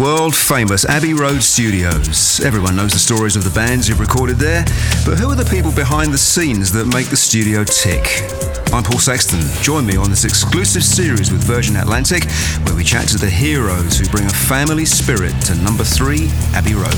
world 0.00 0.34
famous 0.34 0.86
Abbey 0.86 1.12
Road 1.12 1.42
Studios. 1.42 2.40
Everyone 2.40 2.74
knows 2.74 2.92
the 2.92 2.98
stories 2.98 3.36
of 3.36 3.44
the 3.44 3.50
bands 3.50 3.86
who've 3.86 4.00
recorded 4.00 4.38
there, 4.38 4.64
but 5.04 5.18
who 5.18 5.28
are 5.28 5.34
the 5.34 5.44
people 5.44 5.70
behind 5.72 6.10
the 6.10 6.18
scenes 6.18 6.72
that 6.72 6.86
make 6.86 7.08
the 7.08 7.16
studio 7.16 7.64
tick? 7.64 8.24
I'm 8.72 8.82
Paul 8.82 8.98
Sexton. 8.98 9.40
Join 9.62 9.84
me 9.84 9.96
on 9.96 10.08
this 10.08 10.24
exclusive 10.24 10.82
series 10.82 11.30
with 11.30 11.44
Virgin 11.44 11.76
Atlantic, 11.76 12.24
where 12.64 12.74
we 12.74 12.82
chat 12.82 13.08
to 13.08 13.18
the 13.18 13.28
heroes 13.28 13.98
who 13.98 14.06
bring 14.08 14.24
a 14.24 14.30
family 14.30 14.86
spirit 14.86 15.38
to 15.42 15.54
number 15.56 15.84
three 15.84 16.28
Abbey 16.56 16.72
Road. 16.72 16.96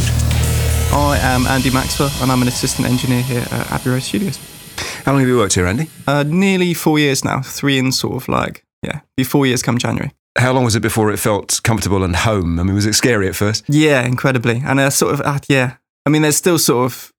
I 0.94 1.18
am 1.22 1.46
Andy 1.48 1.70
Maxwell, 1.70 2.10
and 2.20 2.30
I'm 2.30 2.40
an 2.40 2.46
assistant 2.46 2.86
engineer 2.86 3.22
here 3.22 3.44
at 3.50 3.72
Abbey 3.72 3.90
Road 3.90 4.02
Studios. 4.02 4.38
How 5.04 5.10
long 5.10 5.22
have 5.22 5.28
you 5.28 5.38
worked 5.38 5.54
here, 5.54 5.66
Andy? 5.66 5.90
Uh, 6.06 6.22
nearly 6.22 6.72
four 6.72 7.00
years 7.00 7.24
now, 7.24 7.42
three 7.42 7.78
in 7.78 7.90
sort 7.90 8.14
of 8.14 8.28
like, 8.28 8.64
yeah, 8.80 9.00
be 9.16 9.24
four 9.24 9.44
years 9.44 9.60
come 9.60 9.76
January. 9.76 10.12
How 10.38 10.52
long 10.52 10.64
was 10.64 10.74
it 10.74 10.80
before 10.80 11.12
it 11.12 11.18
felt 11.18 11.60
comfortable 11.62 12.02
and 12.02 12.16
home? 12.16 12.58
I 12.58 12.62
mean, 12.62 12.74
was 12.74 12.86
it 12.86 12.94
scary 12.94 13.28
at 13.28 13.36
first? 13.36 13.64
Yeah, 13.68 14.02
incredibly. 14.06 14.62
And 14.64 14.80
I 14.80 14.88
sort 14.88 15.14
of, 15.14 15.20
uh, 15.20 15.38
yeah, 15.48 15.76
I 16.06 16.10
mean, 16.10 16.22
there's 16.22 16.36
still 16.36 16.58
sort 16.58 16.86
of, 16.86 17.12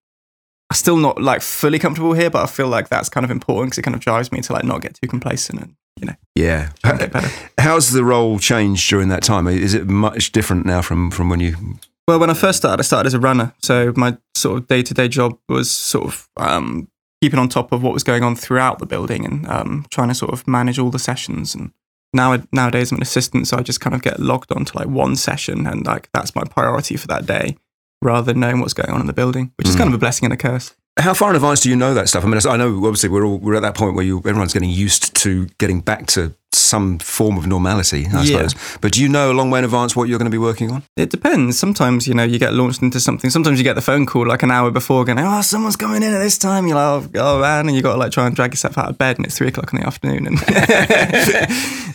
I'm 0.72 0.76
still 0.76 0.98
not 0.98 1.22
like 1.22 1.42
fully 1.42 1.78
comfortable 1.78 2.14
here, 2.14 2.30
but 2.30 2.42
I 2.42 2.48
feel 2.48 2.68
like 2.68 2.90
that's 2.90 3.10
kind 3.10 3.24
of 3.24 3.30
important 3.30 3.68
because 3.72 3.78
it 3.80 3.84
kind 3.84 3.96
of 3.96 4.02
drives 4.02 4.32
me 4.32 4.42
to 4.42 4.54
like 4.54 4.64
not 4.64 4.82
get 4.82 4.96
too 4.96 5.08
complacent 5.08 5.62
and, 5.62 5.76
you 6.00 6.08
know, 6.08 6.16
Yeah. 6.36 6.72
How's 7.60 7.92
the 7.92 8.04
role 8.04 8.40
changed 8.40 8.90
during 8.90 9.10
that 9.10 9.22
time? 9.22 9.48
Is 9.48 9.76
it 9.76 9.88
much 9.88 10.32
different 10.32 10.66
now 10.66 10.82
from, 10.82 11.12
from 11.12 11.30
when 11.30 11.40
you. 11.40 11.78
Well, 12.08 12.20
when 12.20 12.32
I 12.32 12.34
first 12.34 12.58
started, 12.58 12.82
I 12.82 12.84
started 12.84 13.08
as 13.08 13.14
a 13.14 13.20
runner. 13.20 13.54
So 13.62 13.94
my 13.96 14.18
sort 14.36 14.58
of 14.58 14.68
day 14.68 14.82
to 14.82 14.94
day 14.94 15.08
job 15.08 15.38
was 15.48 15.70
sort 15.70 16.06
of 16.06 16.28
um, 16.38 16.88
keeping 17.22 17.40
on 17.40 17.48
top 17.48 17.72
of 17.72 17.84
what 17.84 17.94
was 17.94 18.04
going 18.04 18.24
on 18.24 18.36
throughout 18.36 18.80
the 18.80 18.86
building 18.88 19.24
and 19.24 19.48
um, 19.48 19.86
trying 19.92 20.10
to 20.10 20.16
sort 20.16 20.34
of 20.34 20.48
manage 20.48 20.80
all 20.80 20.90
the 20.90 21.00
sessions. 21.00 21.54
And 21.56 21.72
now 22.14 22.42
nowadays 22.52 22.92
I'm 22.92 22.98
an 22.98 23.02
assistant, 23.02 23.48
so 23.48 23.58
I 23.58 23.62
just 23.62 23.82
kind 23.82 23.96
of 23.96 24.02
get 24.02 24.20
logged 24.20 24.52
onto 24.52 24.78
like 24.78 24.88
one 24.88 25.16
session 25.16 25.68
and 25.68 25.86
like 25.86 26.10
that's 26.14 26.36
my 26.36 26.44
priority 26.44 26.98
for 26.98 27.08
that 27.08 27.26
day, 27.26 27.58
rather 28.02 28.32
than 28.32 28.40
knowing 28.40 28.60
what's 28.60 28.74
going 28.74 28.92
on 28.92 29.02
in 29.02 29.08
the 29.08 29.14
building, 29.14 29.52
which 29.58 29.68
is 29.68 29.76
kind 29.76 29.88
of 29.88 29.94
mm. 29.94 29.98
a 29.98 30.00
blessing 30.00 30.26
and 30.26 30.34
a 30.34 30.38
curse. 30.38 30.76
How 31.00 31.16
far 31.16 31.32
in 31.32 31.36
advance 31.36 31.62
do 31.62 31.70
you 31.70 31.76
know 31.76 31.96
that 31.96 32.08
stuff? 32.08 32.24
I 32.24 32.28
mean, 32.28 32.40
I 32.48 32.58
know 32.58 32.76
obviously 32.86 33.10
we're 33.10 33.26
all 33.26 33.40
we're 33.40 33.56
at 33.56 33.64
that 33.64 33.76
point 33.76 33.96
where 33.96 34.06
you 34.06 34.20
everyone's 34.20 34.54
getting 34.54 34.70
used 34.70 35.16
to 35.16 35.48
getting 35.58 35.82
back 35.82 36.06
to 36.08 36.36
some 36.56 37.00
form 37.00 37.38
of 37.38 37.46
normality, 37.48 38.08
I 38.14 38.24
Yeah. 38.24 38.48
suppose. 38.48 38.78
But 38.82 38.92
do 38.94 39.02
you 39.02 39.10
know 39.10 39.32
a 39.32 39.34
long 39.34 39.50
way 39.52 39.60
in 39.60 39.66
advance 39.66 39.96
what 39.96 40.10
you're 40.10 40.18
going 40.20 40.32
to 40.32 40.36
be 40.36 40.38
working 40.38 40.72
on? 40.72 40.84
It 40.96 41.10
depends. 41.10 41.58
Sometimes, 41.58 42.08
you 42.08 42.14
know, 42.14 42.24
you 42.24 42.40
get 42.40 42.54
launched 42.54 42.82
into 42.82 43.00
something. 43.00 43.30
Sometimes 43.30 43.58
you 43.60 43.64
get 43.64 43.76
the 43.76 43.82
phone 43.82 44.06
call 44.06 44.28
like 44.28 44.44
an 44.44 44.52
hour 44.52 44.72
before 44.72 45.06
going, 45.06 45.20
oh, 45.20 45.42
someone's 45.42 45.76
coming 45.76 46.04
in 46.04 46.14
at 46.14 46.20
this 46.20 46.38
time. 46.38 46.68
You're 46.68 46.76
like, 46.78 47.10
oh, 47.16 47.20
oh 47.38 47.40
man. 47.42 47.68
And 47.68 47.76
you've 47.76 47.84
got 47.84 47.94
to 47.94 48.00
like 48.00 48.12
try 48.12 48.28
and 48.28 48.36
drag 48.36 48.52
yourself 48.52 48.78
out 48.78 48.90
of 48.90 48.98
bed 48.98 49.18
and 49.18 49.26
it's 49.26 49.38
three 49.38 49.48
o'clock 49.48 49.74
in 49.74 49.80
the 49.80 49.86
afternoon. 49.88 50.28
And 50.28 50.38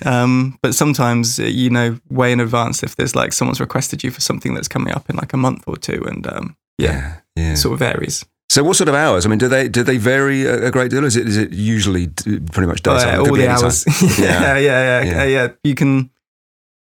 um, 0.07 0.59
but 0.63 0.75
sometimes, 0.75 1.39
uh, 1.39 1.45
you 1.45 1.71
know, 1.71 1.99
way 2.11 2.33
in 2.33 2.41
advance 2.41 2.83
if 2.83 2.97
there's 2.97 3.15
like 3.17 3.33
someone's 3.33 3.61
requested 3.61 4.03
you 4.05 4.11
for 4.11 4.21
something 4.21 4.55
that's 4.55 4.69
coming 4.69 4.93
up 4.95 5.09
in 5.11 5.17
like 5.17 5.33
a 5.33 5.37
month 5.37 5.65
or 5.67 5.77
two. 5.77 6.05
And 6.07 6.27
um, 6.27 6.57
yeah, 6.79 7.17
yeah. 7.37 7.53
it 7.53 7.57
sort 7.57 7.75
of 7.75 7.79
varies. 7.81 8.25
So 8.51 8.65
what 8.65 8.77
sort 8.77 8.89
of 8.89 8.95
hours? 8.95 9.27
I 9.27 9.29
mean, 9.29 9.39
do 9.39 9.47
they 9.49 9.69
do 9.69 9.83
they 9.83 9.99
vary 9.99 10.45
a, 10.47 10.71
great 10.71 10.91
deal? 10.91 11.05
Is 11.05 11.17
it 11.17 11.29
is 11.29 11.37
it 11.37 11.53
usually 11.53 12.07
pretty 12.09 12.67
much 12.67 12.81
Oh, 12.87 12.97
daytime? 12.97 13.09
yeah, 13.15 13.19
all 13.19 13.37
the 13.37 13.49
hours. 13.49 13.85
yeah, 14.19 14.57
yeah, 14.57 14.59
yeah, 14.59 15.03
Yeah. 15.03 15.05
yeah, 15.05 15.25
yeah. 15.25 15.49
You 15.65 15.75
can. 15.75 16.11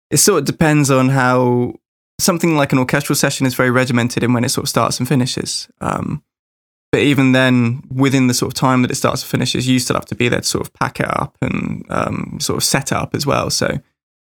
It 0.09 0.17
sort 0.17 0.39
of 0.39 0.45
depends 0.45 0.89
on 0.91 1.09
how 1.09 1.75
something 2.19 2.55
like 2.57 2.73
an 2.73 2.79
orchestral 2.79 3.15
session 3.15 3.45
is 3.45 3.53
very 3.55 3.69
regimented 3.71 4.23
in 4.23 4.33
when 4.33 4.43
it 4.43 4.49
sort 4.49 4.65
of 4.65 4.69
starts 4.69 4.99
and 4.99 5.07
finishes. 5.07 5.69
Um, 5.79 6.23
but 6.91 6.99
even 7.01 7.31
then, 7.31 7.83
within 7.89 8.27
the 8.27 8.33
sort 8.33 8.49
of 8.51 8.55
time 8.55 8.81
that 8.81 8.91
it 8.91 8.95
starts 8.95 9.21
and 9.21 9.29
finishes, 9.29 9.67
you 9.67 9.79
still 9.79 9.95
have 9.95 10.05
to 10.07 10.15
be 10.15 10.27
there 10.29 10.41
to 10.41 10.47
sort 10.47 10.67
of 10.67 10.73
pack 10.73 10.99
it 10.99 11.07
up 11.07 11.37
and 11.41 11.85
um, 11.89 12.37
sort 12.41 12.57
of 12.57 12.63
set 12.63 12.91
up 12.91 13.15
as 13.15 13.25
well. 13.25 13.49
So 13.49 13.79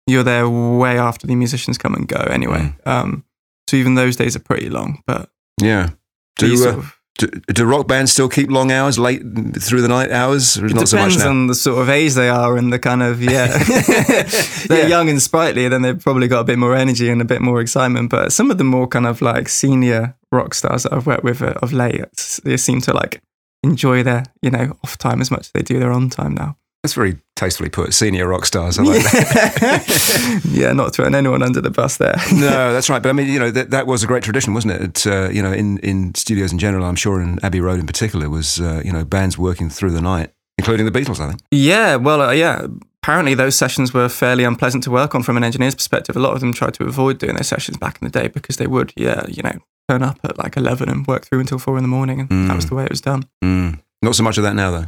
you're 0.08 0.24
there 0.24 0.50
way 0.50 0.98
after 0.98 1.28
the 1.28 1.36
musicians 1.36 1.78
come 1.78 1.94
and 1.94 2.08
go 2.08 2.18
anyway. 2.32 2.74
Um, 2.86 3.24
so 3.70 3.78
even 3.78 3.94
those 3.96 4.16
days 4.16 4.36
are 4.36 4.40
pretty 4.40 4.70
long. 4.70 5.04
But 5.06 5.30
Yeah. 5.62 5.92
Do, 6.38 6.48
you 6.48 6.54
uh, 6.56 6.58
sort 6.58 6.76
of- 6.78 6.97
do 7.18 7.28
do 7.54 7.66
rock 7.66 7.88
bands 7.88 8.12
still 8.12 8.30
keep 8.30 8.50
long 8.50 8.72
hours, 8.72 8.98
late 9.00 9.22
through 9.62 9.82
the 9.82 9.88
night 9.88 10.12
hours, 10.12 10.58
It 10.58 10.74
not 10.74 10.88
so 10.88 10.98
much 10.98 11.14
depends 11.14 11.18
now? 11.24 11.30
on 11.30 11.48
the 11.48 11.56
sort 11.56 11.82
of 11.82 11.90
age 11.90 12.14
they 12.14 12.30
are 12.30 12.58
and 12.58 12.72
the 12.72 12.80
kind 12.80 13.02
of 13.04 13.22
yeah. 13.22 13.48
They're 14.68 14.84
Yeah. 14.84 14.88
young 14.88 15.10
and 15.10 15.22
sprightly, 15.22 15.68
then 15.70 15.82
they've 15.82 16.00
probably 16.00 16.28
got 16.28 16.42
a 16.42 16.44
bit 16.44 16.58
more 16.60 16.76
energy 16.76 17.10
and 17.10 17.22
a 17.22 17.26
bit 17.26 17.42
more 17.42 17.62
excitement. 17.62 18.10
But 18.10 18.32
some 18.32 18.52
of 18.52 18.58
the 18.58 18.64
more 18.64 18.88
kind 18.88 19.06
of 19.08 19.22
like 19.22 19.50
senior 19.50 20.16
rock 20.32 20.54
stars 20.54 20.84
that 20.84 20.94
I've 20.94 21.08
worked 21.08 21.24
with 21.24 21.42
uh, 21.42 21.54
of 21.62 21.74
late, 21.74 22.40
they 22.44 22.58
seem 22.58 22.82
to 22.82 22.94
like 22.94 23.22
enjoy 23.64 24.04
their 24.04 24.24
you 24.42 24.52
know 24.52 24.78
off 24.84 24.98
time 24.98 25.20
as 25.22 25.32
much 25.32 25.42
as 25.48 25.52
they 25.54 25.62
do 25.64 25.80
their 25.80 25.92
on 25.92 26.10
time 26.10 26.34
now. 26.36 26.56
That's 26.88 26.94
very 26.94 27.18
tastefully 27.36 27.68
put. 27.68 27.94
Senior 27.94 28.30
rock 28.30 28.46
stars. 28.46 28.80
I 28.80 28.84
like 28.84 29.04
that. 29.04 30.42
yeah, 30.50 30.72
not 30.72 30.96
throwing 30.96 31.16
anyone 31.16 31.44
under 31.44 31.60
the 31.60 31.70
bus 31.70 31.98
there. 31.98 32.16
no, 32.34 32.72
that's 32.72 32.90
right. 32.90 33.04
But 33.04 33.10
I 33.10 33.12
mean, 33.12 33.28
you 33.28 33.40
know, 33.40 33.52
that, 33.52 33.72
that 33.72 33.88
was 33.88 34.06
a 34.06 34.08
great 34.08 34.24
tradition, 34.24 34.54
wasn't 34.54 34.76
it? 34.76 34.82
it 34.82 35.06
uh, 35.06 35.28
you 35.28 35.42
know, 35.42 35.52
in, 35.52 35.80
in 35.80 36.16
studios 36.16 36.54
in 36.54 36.60
general, 36.60 36.86
I'm 36.86 36.96
sure 36.96 37.20
in 37.20 37.44
Abbey 37.44 37.60
Road 37.60 37.78
in 37.78 37.88
particular, 37.88 38.30
was, 38.30 38.62
uh, 38.62 38.82
you 38.86 38.94
know, 38.94 39.04
bands 39.04 39.38
working 39.38 39.70
through 39.70 39.92
the 39.92 40.00
night, 40.00 40.32
including 40.58 40.86
the 40.86 40.98
Beatles, 40.98 41.20
I 41.20 41.28
think. 41.28 41.42
Yeah, 41.52 41.98
well, 41.98 42.22
uh, 42.22 42.32
yeah. 42.32 42.68
Apparently, 43.04 43.34
those 43.34 43.58
sessions 43.58 43.94
were 43.94 44.08
fairly 44.08 44.46
unpleasant 44.46 44.86
to 44.86 44.92
work 44.92 45.14
on 45.14 45.24
from 45.24 45.36
an 45.36 45.44
engineer's 45.44 45.76
perspective. 45.76 46.16
A 46.16 46.20
lot 46.20 46.36
of 46.36 46.40
them 46.40 46.54
tried 46.54 46.74
to 46.76 46.86
avoid 46.86 47.18
doing 47.18 47.36
those 47.36 47.50
sessions 47.50 47.76
back 47.76 48.02
in 48.02 48.08
the 48.08 48.18
day 48.18 48.30
because 48.30 48.56
they 48.56 48.68
would, 48.68 48.94
yeah, 48.96 49.26
you 49.28 49.44
know, 49.44 49.60
turn 49.90 50.04
up 50.04 50.20
at 50.24 50.38
like 50.38 50.56
11 50.56 50.88
and 50.88 51.06
work 51.06 51.26
through 51.26 51.42
until 51.42 51.60
four 51.60 51.76
in 51.76 51.84
the 51.84 51.90
morning. 51.90 52.22
And 52.30 52.50
that 52.50 52.56
was 52.56 52.68
the 52.68 52.76
way 52.76 52.86
it 52.86 52.90
was 52.90 53.02
done. 53.02 53.28
Mm. 53.44 53.82
Not 54.02 54.16
so 54.16 54.24
much 54.24 54.38
of 54.38 54.44
that 54.46 54.56
now, 54.56 54.72
though. 54.72 54.86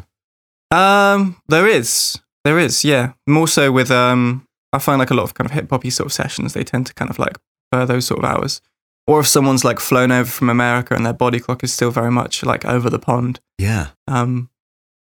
Um, 0.72 1.42
there 1.48 1.68
is, 1.68 2.20
there 2.44 2.60
is, 2.60 2.84
yeah. 2.86 3.14
More 3.28 3.48
so 3.48 3.72
with, 3.72 3.92
um, 3.92 4.46
I 4.74 4.80
find 4.80 5.00
like 5.00 5.10
a 5.12 5.16
lot 5.16 5.24
of 5.24 5.34
kind 5.34 5.46
of 5.50 5.52
hip 5.54 5.70
hoppy 5.70 5.90
sort 5.90 6.06
of 6.08 6.14
sessions, 6.14 6.54
they 6.54 6.64
tend 6.64 6.88
to 6.88 6.94
kind 6.94 7.10
of 7.10 7.18
like 7.20 7.38
prefer 7.72 7.86
those 7.86 8.06
sort 8.06 8.20
of 8.24 8.26
hours. 8.26 8.62
Or 9.08 9.20
if 9.22 9.28
someone's 9.28 9.66
like 9.66 9.80
flown 9.80 10.12
over 10.12 10.30
from 10.30 10.50
America 10.50 10.94
and 10.94 11.04
their 11.06 11.14
body 11.14 11.40
clock 11.40 11.64
is 11.64 11.74
still 11.74 11.90
very 11.90 12.12
much 12.12 12.44
like 12.46 12.66
over 12.66 12.90
the 12.90 13.00
pond, 13.00 13.40
Yeah. 13.58 13.88
um, 14.08 14.50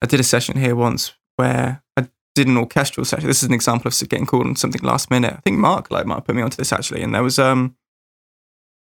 I 0.02 0.06
did 0.06 0.22
a 0.22 0.24
session 0.24 0.58
here 0.58 0.76
once 0.76 1.12
where 1.36 1.84
I 1.98 2.08
did 2.36 2.48
an 2.48 2.56
orchestral 2.56 3.04
session. 3.04 3.28
This 3.28 3.44
is 3.44 3.50
an 3.50 3.54
example 3.54 3.90
of 3.90 4.10
getting 4.10 4.26
called 4.26 4.48
on 4.48 4.56
something 4.56 4.82
last 4.82 5.12
minute. 5.12 5.34
I 5.34 5.42
think 5.42 5.58
Mark 5.58 5.92
like 5.92 6.06
might 6.06 6.16
have 6.16 6.26
put 6.26 6.36
me 6.36 6.42
onto 6.42 6.56
this 6.56 6.72
actually, 6.72 7.02
and 7.02 7.14
there 7.14 7.24
was 7.24 7.38
um 7.38 7.76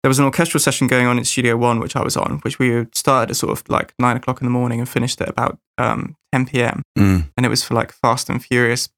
there 0.02 0.08
was 0.08 0.18
an 0.18 0.24
orchestral 0.24 0.60
session 0.60 0.86
going 0.86 1.06
on 1.06 1.18
in 1.18 1.24
Studio 1.24 1.56
One, 1.56 1.80
which 1.80 1.96
I 1.96 2.02
was 2.02 2.16
on, 2.16 2.38
which 2.42 2.58
we 2.58 2.86
started 2.94 3.30
at 3.30 3.36
sort 3.36 3.52
of 3.58 3.68
like 3.68 3.94
nine 3.98 4.16
o'clock 4.16 4.40
in 4.40 4.46
the 4.46 4.50
morning 4.50 4.78
and 4.80 4.88
finished 4.88 5.20
at 5.20 5.28
about 5.28 5.58
um, 5.76 6.16
10 6.32 6.46
p.m. 6.46 6.82
Mm. 6.96 7.28
And 7.36 7.44
it 7.46 7.48
was 7.48 7.64
for 7.64 7.74
like 7.74 7.92
Fast 7.92 8.30
and 8.30 8.42
Furious 8.44 8.88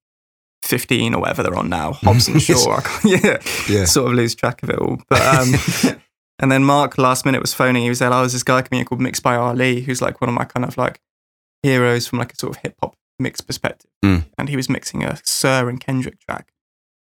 15 0.63 1.15
or 1.15 1.21
whatever 1.23 1.43
they're 1.43 1.55
on 1.57 1.69
now. 1.71 1.93
Hobbs 2.05 2.29
and 2.29 2.41
Shaw. 2.41 2.77
I 2.77 2.81
can't- 2.83 3.05
yeah, 3.25 3.39
Yeah. 3.69 3.85
sort 3.87 4.09
of 4.11 4.15
lose 4.15 4.35
track 4.35 4.63
of 4.63 4.71
it 4.71 4.79
all. 4.79 4.99
But 5.09 5.23
um, 5.23 5.55
and 6.39 6.53
then 6.53 6.65
Mark 6.65 6.99
last 6.99 7.25
minute 7.25 7.41
was 7.41 7.55
phoning. 7.55 7.83
He 7.83 7.89
was 7.89 7.99
there. 8.01 8.13
I 8.13 8.21
was 8.21 8.33
this 8.35 8.43
guy 8.43 8.61
coming 8.63 8.81
in 8.81 8.87
called 8.87 9.01
Mixed 9.01 9.23
by 9.23 9.37
Ali, 9.37 9.81
who's 9.81 10.03
like 10.03 10.21
one 10.21 10.29
of 10.29 10.35
my 10.35 10.45
kind 10.45 10.65
of 10.67 10.77
like 10.77 11.01
heroes 11.63 12.07
from 12.07 12.19
like 12.19 12.33
a 12.33 12.37
sort 12.37 12.55
of 12.57 12.63
hip 12.63 12.75
hop 12.83 12.95
mix 13.19 13.41
perspective. 13.41 13.91
Mm. 14.05 14.25
And 14.39 14.49
he 14.51 14.57
was 14.57 14.69
mixing 14.69 15.03
a 15.03 15.19
Sir 15.25 15.69
and 15.71 15.81
Kendrick 15.81 16.21
track. 16.21 16.53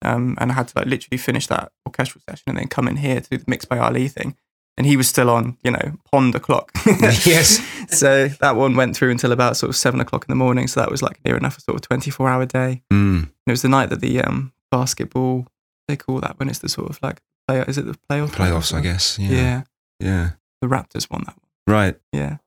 Um, 0.05 0.37
and 0.41 0.51
I 0.51 0.55
had 0.55 0.69
to 0.69 0.79
like 0.79 0.87
literally 0.87 1.19
finish 1.19 1.47
that 1.49 1.73
orchestral 1.87 2.23
session 2.29 2.45
and 2.49 2.59
then 2.59 2.69
come 2.69 2.89
in 2.89 2.97
here 2.97 3.21
to 3.21 3.31
do 3.31 3.39
the 3.39 3.45
Mixed 3.47 3.69
by 3.69 3.79
Ali 3.79 4.09
thing. 4.09 4.37
And 4.77 4.87
he 4.87 4.97
was 4.97 5.07
still 5.07 5.29
on, 5.29 5.59
you 5.63 5.71
know, 5.71 5.99
pond 6.11 6.35
o'clock. 6.35 6.73
Yes. 7.25 7.61
so 7.89 8.29
that 8.29 8.57
one 8.57 8.75
went 8.75 8.97
through 8.97 9.11
until 9.11 9.33
about 9.33 9.57
sort 9.57 9.69
of 9.71 9.77
seven 9.77 10.01
o'clock 10.01 10.25
in 10.27 10.33
the 10.33 10.37
morning. 10.37 10.67
So 10.67 10.81
that 10.81 10.91
was 10.91 11.03
like 11.03 11.23
near 11.25 11.37
enough 11.37 11.59
a 11.59 11.61
sort 11.61 11.77
of 11.77 11.83
24 11.83 12.29
hour 12.29 12.47
day. 12.47 12.83
Mm. 12.93 13.31
It 13.47 13.51
was 13.51 13.63
the 13.63 13.69
night 13.69 13.91
that 13.91 14.01
the 14.01 14.23
um, 14.23 14.53
basketball, 14.71 15.47
they 15.89 15.97
call 15.97 16.21
that 16.21 16.39
when 16.39 16.49
it's 16.49 16.61
the 16.61 16.69
sort 16.69 16.89
of 16.89 16.99
like, 17.03 17.21
play, 17.47 17.61
is 17.61 17.77
it 17.77 17.85
the 17.85 17.99
playoff? 18.11 18.31
Playoffs, 18.31 18.73
I 18.73 18.81
guess. 18.81 19.19
Yeah. 19.19 19.31
Yeah. 19.31 19.63
Yeah. 20.01 20.31
The 20.63 20.69
Raptors 20.69 21.11
won 21.11 21.23
that 21.27 21.37
one. 21.37 21.77
Right. 21.77 21.97
Yeah. 22.13 22.39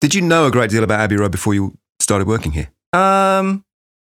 Did 0.00 0.14
you 0.14 0.22
know 0.22 0.46
a 0.46 0.50
great 0.50 0.70
deal 0.70 0.84
about 0.84 1.00
Abbey 1.00 1.16
Road 1.16 1.32
before 1.32 1.54
you 1.54 1.76
started 2.00 2.26
working 2.26 2.52
here? 2.52 2.70
Um, 2.92 3.64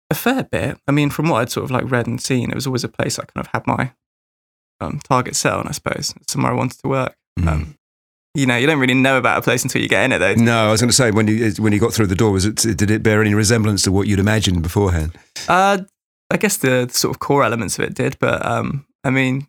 a 0.10 0.16
fair 0.16 0.44
bit. 0.44 0.78
I 0.88 0.92
mean, 0.92 1.10
from 1.10 1.30
what 1.30 1.42
I'd 1.42 1.50
sort 1.50 1.66
of 1.66 1.72
like 1.72 1.90
read 1.90 2.08
and 2.08 2.22
seen, 2.22 2.52
it 2.52 2.56
was 2.56 2.68
always 2.68 2.84
a 2.84 2.90
place 2.90 3.20
I 3.20 3.26
kind 3.26 3.46
of 3.46 3.52
had 3.54 3.68
my 3.68 3.92
um, 4.80 5.00
target 5.04 5.36
set 5.36 5.54
on, 5.54 5.68
I 5.68 5.72
suppose, 5.72 6.14
somewhere 6.28 6.52
I 6.52 6.56
wanted 6.56 6.80
to 6.82 6.88
work. 6.88 7.16
Mm. 7.40 7.48
Um, 7.48 7.78
you 8.36 8.48
know, 8.48 8.58
you 8.58 8.66
don't 8.66 8.80
really 8.80 8.96
know 8.96 9.18
about 9.18 9.38
a 9.38 9.42
place 9.42 9.64
until 9.64 9.82
you 9.82 9.88
get 9.88 10.04
in 10.06 10.12
it, 10.12 10.18
though. 10.18 10.34
No, 10.34 10.68
I 10.68 10.72
was 10.72 10.82
going 10.82 10.90
to 10.90 10.96
say 10.96 11.12
when 11.12 11.28
you 11.28 11.52
when 11.60 11.72
you 11.72 11.80
got 11.80 11.94
through 11.94 12.08
the 12.08 12.16
door, 12.16 12.32
was 12.32 12.46
it 12.46 12.56
did 12.56 12.90
it 12.90 13.04
bear 13.04 13.22
any 13.22 13.34
resemblance 13.36 13.84
to 13.84 13.92
what 13.92 14.08
you'd 14.08 14.20
imagined 14.20 14.64
beforehand? 14.64 15.18
Uh, 15.48 15.80
I 16.32 16.38
guess 16.38 16.58
the 16.58 16.90
sort 16.92 17.16
of 17.16 17.20
core 17.20 17.44
elements 17.44 17.78
of 17.78 17.86
it 17.86 17.94
did, 17.94 18.18
but 18.20 18.44
um, 18.44 18.88
I 19.04 19.12
mean, 19.12 19.48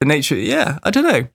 the 0.00 0.06
nature, 0.06 0.34
yeah, 0.34 0.78
I 0.82 0.90
don't 0.90 1.04
know. 1.04 1.28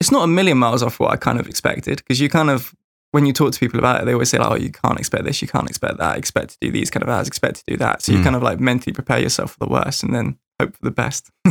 It's 0.00 0.10
not 0.10 0.24
a 0.24 0.28
million 0.28 0.58
miles 0.58 0.82
off 0.82 1.00
what 1.00 1.12
I 1.12 1.16
kind 1.16 1.40
of 1.40 1.48
expected 1.48 1.96
because 1.96 2.20
you 2.20 2.28
kind 2.28 2.50
of, 2.50 2.74
when 3.12 3.24
you 3.26 3.32
talk 3.32 3.52
to 3.52 3.58
people 3.60 3.78
about 3.78 4.00
it, 4.02 4.04
they 4.04 4.12
always 4.12 4.28
say, 4.30 4.38
like, 4.38 4.50
oh, 4.50 4.56
you 4.56 4.70
can't 4.70 4.98
expect 4.98 5.24
this, 5.24 5.40
you 5.40 5.48
can't 5.48 5.68
expect 5.68 5.96
that, 5.98 6.18
expect 6.18 6.50
to 6.50 6.56
do 6.60 6.70
these 6.70 6.90
kind 6.90 7.02
of 7.02 7.08
hours, 7.08 7.26
expect 7.26 7.56
to 7.56 7.64
do 7.66 7.76
that. 7.78 8.02
So 8.02 8.12
you 8.12 8.18
Mm. 8.18 8.24
kind 8.24 8.36
of 8.36 8.42
like 8.42 8.60
mentally 8.60 8.92
prepare 8.92 9.18
yourself 9.18 9.52
for 9.52 9.58
the 9.60 9.72
worst 9.72 10.02
and 10.02 10.14
then 10.14 10.38
hope 10.60 10.74
for 10.76 10.84
the 10.84 10.90
best. 10.90 11.30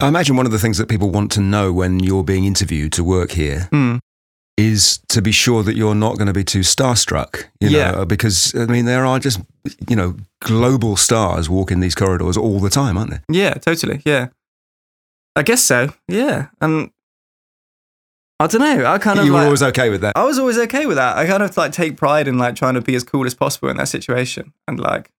I 0.00 0.06
imagine 0.08 0.36
one 0.36 0.46
of 0.46 0.52
the 0.52 0.58
things 0.58 0.78
that 0.78 0.88
people 0.88 1.10
want 1.10 1.32
to 1.32 1.40
know 1.40 1.72
when 1.72 1.98
you're 2.00 2.22
being 2.24 2.44
interviewed 2.44 2.92
to 2.92 3.04
work 3.04 3.32
here 3.32 3.68
Mm. 3.72 3.98
is 4.56 4.98
to 5.08 5.20
be 5.22 5.32
sure 5.32 5.62
that 5.62 5.76
you're 5.76 5.94
not 5.94 6.16
going 6.18 6.26
to 6.26 6.32
be 6.32 6.44
too 6.44 6.60
starstruck. 6.60 7.44
You 7.60 7.70
Yeah. 7.70 7.92
know, 7.92 8.04
because 8.04 8.54
I 8.54 8.66
mean 8.66 8.84
there 8.84 9.04
are 9.06 9.18
just 9.18 9.40
you 9.88 9.96
know 9.96 10.16
global 10.40 10.96
stars 10.96 11.48
walking 11.48 11.80
these 11.80 11.94
corridors 11.94 12.36
all 12.36 12.60
the 12.60 12.70
time, 12.70 12.96
aren't 12.98 13.10
there? 13.10 13.22
Yeah, 13.28 13.54
totally. 13.54 14.02
Yeah. 14.04 14.28
I 15.36 15.42
guess 15.42 15.62
so. 15.64 15.94
Yeah, 16.08 16.48
and 16.60 16.90
I 18.40 18.46
don't 18.46 18.60
know. 18.60 18.86
I 18.86 18.98
kind 18.98 19.18
of 19.18 19.24
you 19.24 19.32
were 19.32 19.38
like, 19.38 19.46
always 19.46 19.62
okay 19.62 19.90
with 19.90 20.00
that. 20.02 20.16
I 20.16 20.24
was 20.24 20.38
always 20.38 20.58
okay 20.58 20.86
with 20.86 20.96
that. 20.96 21.16
I 21.16 21.26
kind 21.26 21.42
of 21.42 21.56
like 21.56 21.72
take 21.72 21.96
pride 21.96 22.28
in 22.28 22.38
like 22.38 22.54
trying 22.54 22.74
to 22.74 22.80
be 22.80 22.94
as 22.94 23.02
cool 23.02 23.26
as 23.26 23.34
possible 23.34 23.68
in 23.68 23.76
that 23.78 23.88
situation, 23.88 24.52
and 24.68 24.78
like, 24.78 25.10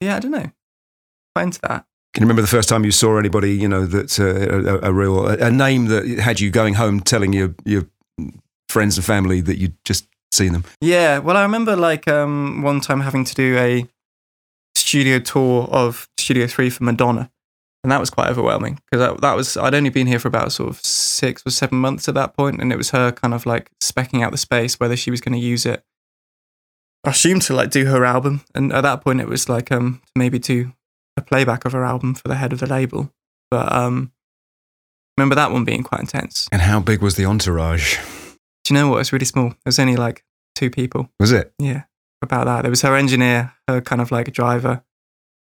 yeah, 0.00 0.16
I 0.16 0.18
don't 0.20 0.32
know. 0.32 0.50
Quite 1.34 1.44
into 1.44 1.60
that. 1.62 1.86
Can 2.14 2.22
you 2.22 2.26
remember 2.28 2.42
the 2.42 2.48
first 2.48 2.68
time 2.68 2.84
you 2.84 2.90
saw 2.90 3.18
anybody, 3.18 3.52
you 3.52 3.68
know, 3.68 3.84
that 3.86 4.18
uh, 4.18 4.86
a, 4.86 4.90
a 4.90 4.92
real 4.92 5.26
a 5.28 5.50
name 5.50 5.86
that 5.86 6.06
had 6.18 6.40
you 6.40 6.50
going 6.50 6.74
home 6.74 7.00
telling 7.00 7.32
your 7.32 7.54
your 7.64 7.86
friends 8.68 8.96
and 8.96 9.04
family 9.04 9.40
that 9.42 9.58
you'd 9.58 9.76
just 9.84 10.08
seen 10.32 10.52
them? 10.52 10.64
Yeah, 10.80 11.18
well, 11.18 11.36
I 11.36 11.42
remember 11.42 11.76
like 11.76 12.08
um, 12.08 12.62
one 12.62 12.80
time 12.80 13.02
having 13.02 13.24
to 13.24 13.34
do 13.34 13.56
a 13.58 13.86
studio 14.74 15.18
tour 15.18 15.68
of 15.70 16.08
Studio 16.18 16.46
Three 16.46 16.70
for 16.70 16.84
Madonna, 16.84 17.30
and 17.86 17.92
that 17.92 18.00
was 18.00 18.10
quite 18.10 18.28
overwhelming 18.28 18.80
because 18.90 18.98
that, 18.98 19.20
that 19.20 19.36
was 19.36 19.56
I'd 19.56 19.72
only 19.72 19.90
been 19.90 20.08
here 20.08 20.18
for 20.18 20.26
about 20.26 20.50
sort 20.50 20.70
of 20.70 20.84
six 20.84 21.44
or 21.46 21.50
seven 21.50 21.78
months 21.78 22.08
at 22.08 22.16
that 22.16 22.36
point, 22.36 22.60
and 22.60 22.72
it 22.72 22.76
was 22.76 22.90
her 22.90 23.12
kind 23.12 23.32
of 23.32 23.46
like 23.46 23.70
specking 23.80 24.24
out 24.24 24.32
the 24.32 24.38
space 24.38 24.80
whether 24.80 24.96
she 24.96 25.12
was 25.12 25.20
going 25.20 25.34
to 25.34 25.38
use 25.38 25.64
it. 25.64 25.84
I 27.04 27.10
assumed 27.10 27.42
to 27.42 27.54
like 27.54 27.70
do 27.70 27.86
her 27.86 28.04
album, 28.04 28.40
and 28.56 28.72
at 28.72 28.80
that 28.80 29.04
point 29.04 29.20
it 29.20 29.28
was 29.28 29.48
like 29.48 29.70
um 29.70 30.02
maybe 30.16 30.40
do 30.40 30.72
a 31.16 31.22
playback 31.22 31.64
of 31.64 31.74
her 31.74 31.84
album 31.84 32.14
for 32.16 32.26
the 32.26 32.34
head 32.34 32.52
of 32.52 32.58
the 32.58 32.66
label, 32.66 33.12
but 33.52 33.72
um 33.72 34.10
remember 35.16 35.36
that 35.36 35.52
one 35.52 35.64
being 35.64 35.84
quite 35.84 36.00
intense. 36.00 36.48
And 36.50 36.62
how 36.62 36.80
big 36.80 37.00
was 37.00 37.14
the 37.14 37.24
entourage? 37.24 37.98
Do 38.64 38.74
you 38.74 38.80
know 38.80 38.88
what? 38.88 38.96
It 38.96 38.98
was 38.98 39.12
really 39.12 39.26
small. 39.26 39.50
There 39.50 39.56
was 39.66 39.78
only 39.78 39.94
like 39.94 40.24
two 40.56 40.70
people. 40.70 41.08
Was 41.20 41.30
it? 41.30 41.52
Yeah, 41.60 41.84
about 42.20 42.46
that. 42.46 42.62
There 42.62 42.70
was 42.70 42.82
her 42.82 42.96
engineer, 42.96 43.52
her 43.68 43.80
kind 43.80 44.02
of 44.02 44.10
like 44.10 44.32
driver 44.32 44.82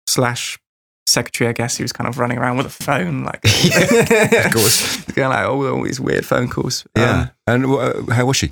slash 0.07 0.59
secretary, 1.07 1.49
I 1.49 1.53
guess, 1.53 1.77
who 1.77 1.85
was 1.85 1.93
kind 1.93 2.09
of 2.09 2.19
running 2.19 2.39
around 2.39 2.57
with 2.57 2.67
a 2.67 2.71
phone, 2.71 3.25
like, 3.25 3.45
of 3.45 4.53
course. 4.53 5.05
going 5.15 5.31
like 5.31 5.47
all, 5.47 5.67
all 5.67 5.83
these 5.83 6.01
weird 6.01 6.27
phone 6.27 6.49
calls. 6.49 6.87
Yeah. 6.97 7.29
Um, 7.47 7.65
and 7.65 7.67
uh, 7.67 8.15
how 8.15 8.27
was 8.27 8.37
she? 8.37 8.51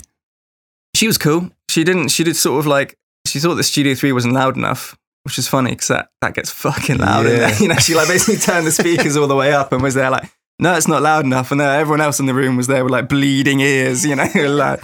she 0.93 1.07
was 1.07 1.17
cool. 1.17 1.49
She 1.69 1.83
didn't. 1.83 2.09
She 2.09 2.23
did 2.23 2.35
sort 2.35 2.59
of 2.59 2.67
like 2.67 2.97
she 3.27 3.39
thought 3.39 3.55
the 3.55 3.63
Studio 3.63 3.95
Three 3.95 4.11
wasn't 4.11 4.33
loud 4.33 4.57
enough, 4.57 4.97
which 5.23 5.37
is 5.37 5.47
funny 5.47 5.71
because 5.71 5.87
that 5.87 6.09
that 6.21 6.33
gets 6.33 6.51
fucking 6.51 6.97
loud. 6.97 7.25
Yeah. 7.25 7.31
there. 7.31 7.55
you 7.61 7.67
know, 7.67 7.75
she 7.75 7.95
like 7.95 8.07
basically 8.07 8.37
turned 8.37 8.67
the 8.67 8.71
speakers 8.71 9.17
all 9.17 9.27
the 9.27 9.35
way 9.35 9.53
up 9.53 9.71
and 9.71 9.81
was 9.81 9.93
there 9.95 10.09
like. 10.09 10.29
No, 10.59 10.75
it's 10.75 10.87
not 10.87 11.01
loud 11.01 11.25
enough. 11.25 11.51
And 11.51 11.59
then 11.59 11.79
everyone 11.79 11.99
else 11.99 12.19
in 12.19 12.27
the 12.27 12.33
room 12.33 12.55
was 12.55 12.67
there 12.67 12.83
with 12.83 12.91
like 12.91 13.09
bleeding 13.09 13.59
ears, 13.59 14.05
you 14.05 14.15
know, 14.15 14.29
like, 14.35 14.81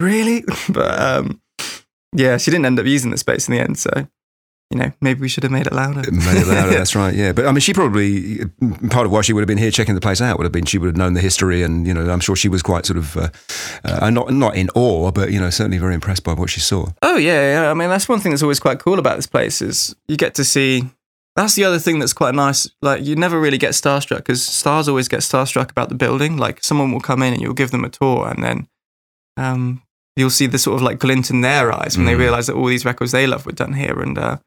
really? 0.00 0.42
But 0.70 0.98
um, 0.98 1.42
yeah, 2.16 2.38
she 2.38 2.50
didn't 2.50 2.64
end 2.64 2.80
up 2.80 2.86
using 2.86 3.10
the 3.10 3.18
space 3.18 3.46
in 3.46 3.54
the 3.54 3.60
end. 3.60 3.78
So, 3.78 3.90
you 4.70 4.78
know, 4.78 4.92
maybe 5.00 5.20
we 5.20 5.28
should 5.28 5.42
have 5.42 5.50
made 5.50 5.66
it 5.66 5.72
louder. 5.72 6.08
Made 6.12 6.36
it 6.42 6.46
louder, 6.46 6.70
that's 6.78 6.94
right, 6.94 7.12
yeah. 7.14 7.32
But 7.32 7.46
I 7.46 7.52
mean, 7.52 7.60
she 7.60 7.72
probably, 7.72 8.44
part 8.90 9.04
of 9.06 9.10
why 9.12 9.20
she 9.22 9.32
would 9.32 9.40
have 9.40 9.48
been 9.48 9.58
here 9.58 9.70
checking 9.72 9.96
the 9.96 10.00
place 10.00 10.20
out 10.20 10.38
would 10.38 10.44
have 10.44 10.52
been 10.52 10.64
she 10.64 10.78
would 10.78 10.86
have 10.86 10.96
known 10.96 11.14
the 11.14 11.20
history 11.20 11.62
and, 11.64 11.86
you 11.86 11.92
know, 11.94 12.08
I'm 12.08 12.20
sure 12.20 12.36
she 12.36 12.48
was 12.48 12.62
quite 12.62 12.86
sort 12.86 12.96
of, 12.96 13.16
uh, 13.16 13.28
uh, 13.84 14.10
not, 14.10 14.32
not 14.32 14.54
in 14.56 14.68
awe, 14.76 15.10
but, 15.10 15.32
you 15.32 15.40
know, 15.40 15.50
certainly 15.50 15.78
very 15.78 15.94
impressed 15.94 16.22
by 16.22 16.34
what 16.34 16.50
she 16.50 16.60
saw. 16.60 16.86
Oh 17.02 17.16
yeah, 17.16 17.62
yeah. 17.62 17.70
I 17.70 17.74
mean, 17.74 17.88
that's 17.90 18.08
one 18.08 18.20
thing 18.20 18.30
that's 18.30 18.42
always 18.42 18.60
quite 18.60 18.78
cool 18.78 18.98
about 19.00 19.16
this 19.16 19.26
place 19.26 19.60
is 19.60 19.94
you 20.08 20.16
get 20.16 20.34
to 20.36 20.44
see. 20.44 20.84
That's 21.36 21.54
the 21.54 21.64
other 21.64 21.78
thing 21.78 21.98
that's 22.00 22.12
quite 22.12 22.34
nice. 22.34 22.68
Like 22.82 23.04
you 23.04 23.14
never 23.16 23.40
really 23.40 23.56
get 23.58 23.70
starstruck 23.72 24.18
because 24.18 24.42
stars 24.44 24.88
always 24.88 25.08
get 25.08 25.20
starstruck 25.20 25.70
about 25.70 25.88
the 25.88 25.94
building. 25.94 26.36
Like 26.36 26.62
someone 26.62 26.90
will 26.92 27.00
come 27.00 27.22
in 27.22 27.32
and 27.32 27.40
you'll 27.40 27.54
give 27.54 27.70
them 27.70 27.84
a 27.84 27.88
tour, 27.88 28.28
and 28.28 28.42
then 28.42 28.68
um, 29.36 29.80
you'll 30.16 30.28
see 30.30 30.46
the 30.46 30.58
sort 30.58 30.76
of 30.76 30.82
like 30.82 30.98
glint 30.98 31.30
in 31.30 31.40
their 31.40 31.72
eyes 31.72 31.96
when 31.96 32.06
they 32.06 32.14
Mm. 32.14 32.18
realize 32.18 32.46
that 32.48 32.54
all 32.56 32.66
these 32.66 32.84
records 32.84 33.12
they 33.12 33.26
love 33.28 33.46
were 33.46 33.52
done 33.52 33.74
here, 33.74 34.00
and 34.00 34.18
uh, 34.18 34.38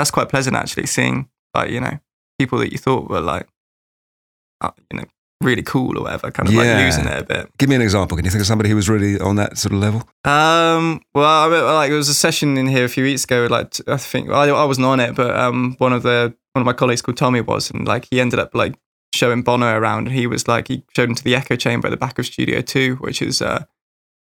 that's 0.00 0.10
quite 0.10 0.28
pleasant 0.28 0.56
actually. 0.56 0.86
Seeing 0.86 1.28
like 1.54 1.70
you 1.70 1.80
know 1.80 1.98
people 2.38 2.58
that 2.58 2.72
you 2.72 2.78
thought 2.78 3.08
were 3.10 3.20
like 3.20 3.46
uh, 4.60 4.70
you 4.90 4.98
know 4.98 5.04
really 5.42 5.62
cool 5.62 5.96
or 5.98 6.02
whatever, 6.02 6.30
kind 6.30 6.48
of 6.48 6.54
Yeah. 6.54 6.62
like 6.76 6.84
losing 6.84 7.06
it 7.06 7.18
a 7.18 7.24
bit. 7.24 7.50
Give 7.58 7.68
me 7.68 7.74
an 7.76 7.80
example. 7.82 8.14
Can 8.16 8.24
you 8.26 8.30
think 8.30 8.40
of 8.42 8.46
somebody 8.46 8.68
who 8.68 8.76
was 8.76 8.90
really 8.90 9.18
on 9.18 9.36
that 9.36 9.56
sort 9.56 9.72
of 9.72 9.78
level? 9.78 10.00
Um, 10.26 11.00
well, 11.14 11.24
I 11.24 11.44
remember, 11.46 11.72
like 11.72 11.88
there 11.88 11.96
was 11.96 12.10
a 12.10 12.14
session 12.14 12.58
in 12.58 12.66
here 12.66 12.84
a 12.84 12.88
few 12.90 13.04
weeks 13.04 13.24
ago. 13.24 13.46
Like 13.50 13.74
I 13.88 13.96
think 13.96 14.28
I, 14.30 14.48
I 14.50 14.64
wasn't 14.64 14.86
on 14.86 15.00
it, 15.00 15.14
but 15.14 15.34
um, 15.34 15.76
one 15.78 15.92
of 15.94 16.02
the 16.02 16.34
one 16.52 16.60
of 16.62 16.66
my 16.66 16.72
colleagues 16.74 17.00
called 17.02 17.16
Tommy 17.16 17.40
was, 17.40 17.70
and 17.70 17.86
like 17.88 18.06
he 18.10 18.20
ended 18.20 18.38
up 18.38 18.54
like 18.54 18.74
showing 19.14 19.42
Bono 19.42 19.74
around, 19.78 20.08
and 20.08 20.16
he 20.16 20.26
was 20.26 20.46
like 20.46 20.68
he 20.68 20.84
showed 20.94 21.08
him 21.08 21.14
to 21.14 21.24
the 21.24 21.34
echo 21.34 21.56
chamber 21.56 21.86
at 21.88 21.90
the 21.90 21.96
back 21.96 22.18
of 22.18 22.26
Studio 22.26 22.60
Two, 22.60 22.96
which 22.96 23.22
is 23.22 23.40
uh, 23.40 23.64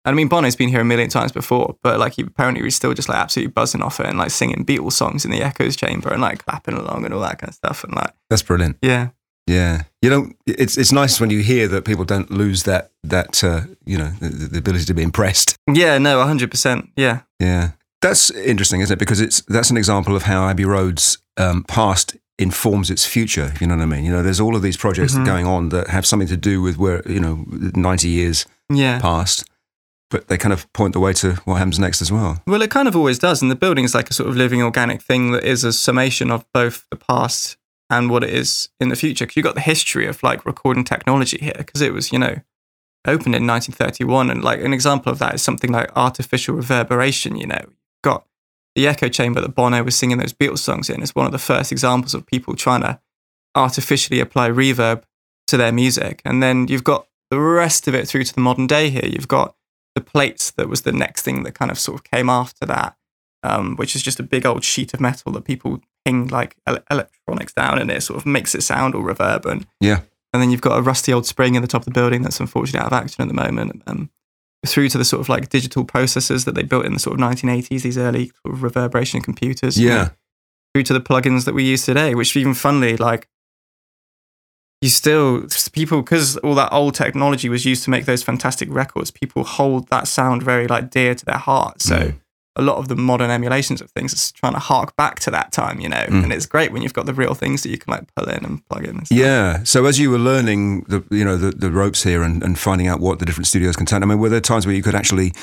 I 0.06 0.12
mean 0.14 0.28
Bono's 0.30 0.56
been 0.56 0.70
here 0.70 0.82
a 0.82 0.86
million 0.86 1.10
times 1.10 1.32
before, 1.32 1.76
but 1.84 2.00
like 2.00 2.14
he 2.14 2.22
apparently 2.24 2.64
was 2.64 2.76
still 2.76 2.94
just 2.94 3.10
like 3.10 3.18
absolutely 3.18 3.52
buzzing 3.52 3.82
off 3.82 4.00
it 4.00 4.06
and 4.08 4.18
like 4.18 4.32
singing 4.32 4.66
Beatles 4.66 4.94
songs 4.94 5.26
in 5.26 5.32
the 5.32 5.42
echoes 5.42 5.76
chamber 5.76 6.10
and 6.12 6.22
like 6.22 6.46
clapping 6.46 6.76
along 6.76 7.06
and 7.06 7.14
all 7.14 7.22
that 7.22 7.40
kind 7.40 7.50
of 7.50 7.56
stuff, 7.56 7.84
and 7.84 7.94
like 7.96 8.14
That's 8.30 8.42
brilliant. 8.44 8.78
yeah, 8.82 9.10
Yeah, 9.48 9.84
you 10.02 10.10
know, 10.10 10.32
it's 10.48 10.78
it's 10.78 10.92
nice 10.92 11.20
when 11.20 11.30
you 11.30 11.42
hear 11.44 11.68
that 11.68 11.84
people 11.86 12.06
don't 12.06 12.32
lose 12.32 12.64
that 12.64 12.92
that 13.04 13.44
uh, 13.44 13.62
you 13.86 13.98
know 13.98 14.12
the, 14.20 14.30
the 14.30 14.58
ability 14.60 14.86
to 14.86 14.94
be 14.94 15.04
impressed. 15.04 15.56
yeah, 15.72 15.98
no, 15.98 16.22
hundred 16.24 16.50
percent, 16.52 16.90
yeah. 16.96 17.22
Yeah, 17.40 17.72
that's 18.02 18.32
interesting, 18.32 18.82
isn't 18.82 18.94
it? 18.96 19.00
Because 19.00 19.20
it's 19.22 19.42
that's 19.48 19.70
an 19.70 19.78
example 19.78 20.16
of 20.16 20.24
how 20.24 20.48
Abbey 20.48 20.66
Road's 20.66 21.18
um, 21.38 21.64
past 21.66 22.16
informs 22.38 22.90
its 22.90 23.06
future. 23.06 23.54
You 23.60 23.68
know 23.68 23.76
what 23.76 23.84
I 23.84 23.86
mean? 23.86 24.06
You 24.06 24.12
know, 24.12 24.24
there's 24.24 24.40
all 24.40 24.56
of 24.56 24.62
these 24.62 24.78
projects 24.78 25.14
Mhm. 25.16 25.26
going 25.26 25.46
on 25.46 25.70
that 25.70 25.88
have 25.90 26.06
something 26.06 26.28
to 26.30 26.38
do 26.38 26.62
with 26.62 26.78
where 26.78 27.02
you 27.06 27.20
know 27.20 27.46
ninety 27.76 28.08
years 28.10 28.46
Yeah. 28.70 29.00
past, 29.00 29.44
but 30.10 30.28
they 30.28 30.38
kind 30.38 30.54
of 30.54 30.72
point 30.74 30.94
the 30.94 31.00
way 31.00 31.14
to 31.14 31.34
what 31.46 31.56
happens 31.56 31.80
next 31.80 32.02
as 32.02 32.12
well. 32.12 32.42
Well, 32.48 32.62
it 32.62 32.72
kind 32.72 32.88
of 32.88 32.96
always 32.96 33.20
does. 33.20 33.42
And 33.42 33.52
the 33.52 33.56
building 33.56 33.86
is 33.86 33.94
like 33.94 34.10
a 34.10 34.14
sort 34.14 34.30
of 34.30 34.36
living 34.36 34.62
organic 34.62 35.02
thing 35.02 35.32
that 35.32 35.44
is 35.44 35.64
a 35.64 35.72
summation 35.72 36.32
of 36.32 36.46
both 36.54 36.86
the 36.90 36.98
past 36.98 37.58
and 37.90 38.10
what 38.10 38.24
it 38.24 38.32
is 38.32 38.70
in 38.80 38.90
the 38.90 38.96
future. 38.96 39.26
Because 39.26 39.36
you've 39.36 39.44
got 39.46 39.56
the 39.56 39.62
history 39.62 40.08
of 40.08 40.22
like 40.24 40.46
recording 40.46 40.84
technology 40.84 41.38
here, 41.40 41.54
because 41.58 41.82
it 41.82 41.94
was, 41.94 42.12
you 42.12 42.20
know, 42.20 42.40
opened 43.06 43.36
in 43.36 43.46
1931. 43.46 44.30
And 44.30 44.44
like 44.44 44.62
an 44.62 44.74
example 44.74 45.12
of 45.12 45.20
that 45.20 45.36
is 45.36 45.42
something 45.44 45.72
like 45.72 45.96
artificial 45.96 46.56
reverberation, 46.56 47.36
you 47.36 47.48
know. 47.48 47.62
You've 47.62 48.02
got 48.04 48.26
the 48.76 48.88
echo 48.88 49.10
chamber 49.10 49.42
that 49.42 49.56
Bono 49.56 49.84
was 49.84 49.96
singing 49.96 50.18
those 50.18 50.34
Beatles 50.34 50.60
songs 50.60 50.90
in 50.90 51.02
is 51.02 51.16
one 51.16 51.26
of 51.26 51.32
the 51.32 51.38
first 51.38 51.72
examples 51.72 52.14
of 52.14 52.26
people 52.26 52.56
trying 52.56 52.82
to 52.82 53.00
artificially 53.56 54.20
apply 54.20 54.50
reverb 54.50 55.04
to 55.48 55.58
their 55.58 55.72
music. 55.72 56.22
And 56.26 56.42
then 56.42 56.68
you've 56.68 56.84
got 56.84 57.08
the 57.30 57.40
rest 57.40 57.88
of 57.88 57.94
it 57.94 58.08
through 58.08 58.24
to 58.24 58.34
the 58.34 58.42
modern 58.42 58.68
day 58.68 58.90
here. 58.90 59.06
You've 59.06 59.28
got 59.28 59.56
the 60.00 60.06
plates 60.12 60.52
that 60.52 60.70
was 60.70 60.82
the 60.84 60.92
next 60.92 61.22
thing 61.24 61.44
that 61.44 61.54
kind 61.54 61.72
of 61.72 61.80
sort 61.80 62.00
of 62.00 62.04
came 62.04 62.30
after 62.30 62.66
that, 62.66 62.96
um, 63.44 63.76
which 63.76 63.96
is 63.96 64.02
just 64.04 64.20
a 64.20 64.24
big 64.24 64.46
old 64.46 64.64
sheet 64.64 64.94
of 64.94 65.00
metal 65.00 65.32
that 65.34 65.44
people 65.46 65.82
ping 66.06 66.28
like 66.28 66.56
ele- 66.68 66.84
electronics 66.90 67.54
down 67.54 67.80
and 67.80 67.92
it 67.92 68.02
sort 68.04 68.18
of 68.18 68.26
makes 68.26 68.56
it 68.56 68.64
sound 68.64 68.96
all 68.96 69.02
reverb. 69.04 69.46
And, 69.46 69.66
Yeah. 69.80 70.02
and 70.34 70.42
then 70.42 70.50
you've 70.52 70.62
got 70.62 70.78
a 70.78 70.82
rusty 70.82 71.12
old 71.14 71.26
spring 71.26 71.56
in 71.56 71.62
the 71.62 71.68
top 71.68 71.82
of 71.82 71.86
the 71.86 71.92
building 72.00 72.22
that's 72.22 72.40
unfortunately 72.40 72.80
out 72.86 72.92
of 72.94 72.94
action 73.02 73.22
at 73.22 73.28
the 73.28 73.34
moment. 73.34 73.82
Um, 73.88 74.10
through 74.66 74.90
to 74.90 74.98
the 74.98 75.06
sort 75.06 75.22
of 75.22 75.30
like 75.30 75.48
digital 75.50 75.86
processors 75.86 76.44
that 76.46 76.54
they 76.56 76.64
built 76.64 76.86
in 76.86 76.94
the 76.94 77.00
sort 77.00 77.14
of 77.20 77.26
1980s, 77.26 77.82
these 77.84 77.98
early 77.98 78.26
sort 78.44 78.54
of 78.56 78.62
reverberation 78.64 79.22
computers. 79.22 79.78
you 79.78 79.88
know, 79.90 79.96
Yeah, 79.96 80.10
through 80.74 80.84
to 80.84 80.94
the 80.94 81.00
plugins 81.02 81.46
that 81.46 81.54
we 81.56 81.64
use 81.64 81.86
today, 81.86 82.14
which 82.14 82.36
even 82.36 82.54
funnily, 82.54 82.98
like 82.98 83.30
you 84.82 84.90
still 84.90 85.46
people 85.74 86.02
because 86.02 86.38
all 86.38 86.56
that 86.56 86.72
old 86.72 86.96
technology 86.96 87.50
was 87.50 87.66
used 87.66 87.84
to 87.84 87.90
make 87.90 88.06
those 88.06 88.24
fantastic 88.24 88.70
records. 88.72 89.12
People 89.12 89.44
hold 89.44 89.88
that 89.90 90.08
sound 90.08 90.42
very 90.44 90.68
like 90.68 90.90
dear 90.90 91.14
to 91.16 91.26
their 91.26 91.38
heart. 91.38 91.82
So 91.82 91.98
Mm. 91.98 92.16
a 92.56 92.62
lot 92.62 92.78
of 92.78 92.88
the 92.88 92.96
modern 92.96 93.30
emulations 93.30 93.82
of 93.82 93.90
things 93.92 94.14
is 94.14 94.32
trying 94.32 94.54
to 94.54 94.60
hark 94.60 94.96
back 94.96 95.20
to 95.22 95.32
that 95.32 95.52
time, 95.52 95.80
you 95.80 95.88
know. 95.90 96.06
Mm. 96.08 96.24
And 96.24 96.34
it's 96.34 96.46
great 96.46 96.72
when 96.72 96.82
you've 96.82 96.94
got 96.94 97.06
the 97.06 97.14
real 97.14 97.34
things 97.34 97.64
that 97.64 97.70
you 97.70 97.78
can 97.78 97.92
like 97.92 98.14
pull 98.16 98.30
in 98.30 98.44
and 98.46 98.66
plug 98.70 98.84
in. 98.86 98.98
And 98.98 99.06
stuff. 99.06 99.18
yeah. 99.18 99.64
So 99.64 99.86
as 99.86 100.00
you 100.00 100.10
were 100.12 100.18
learning 100.18 100.82
the 100.88 101.04
you 101.12 101.26
know 101.26 101.36
the, 101.38 101.52
the 101.52 101.72
ropes 101.72 102.04
here 102.04 102.24
and, 102.24 102.42
and 102.44 102.58
finding 102.58 102.88
out 102.88 103.00
what 103.02 103.20
the 103.20 103.26
different 103.26 103.48
studios 103.48 103.76
contain, 103.76 104.02
I 104.02 104.06
mean, 104.06 104.20
were 104.20 104.30
there 104.30 104.42
times 104.42 104.66
where 104.66 104.76
you 104.76 104.82
could 104.84 104.96
actually 104.96 105.34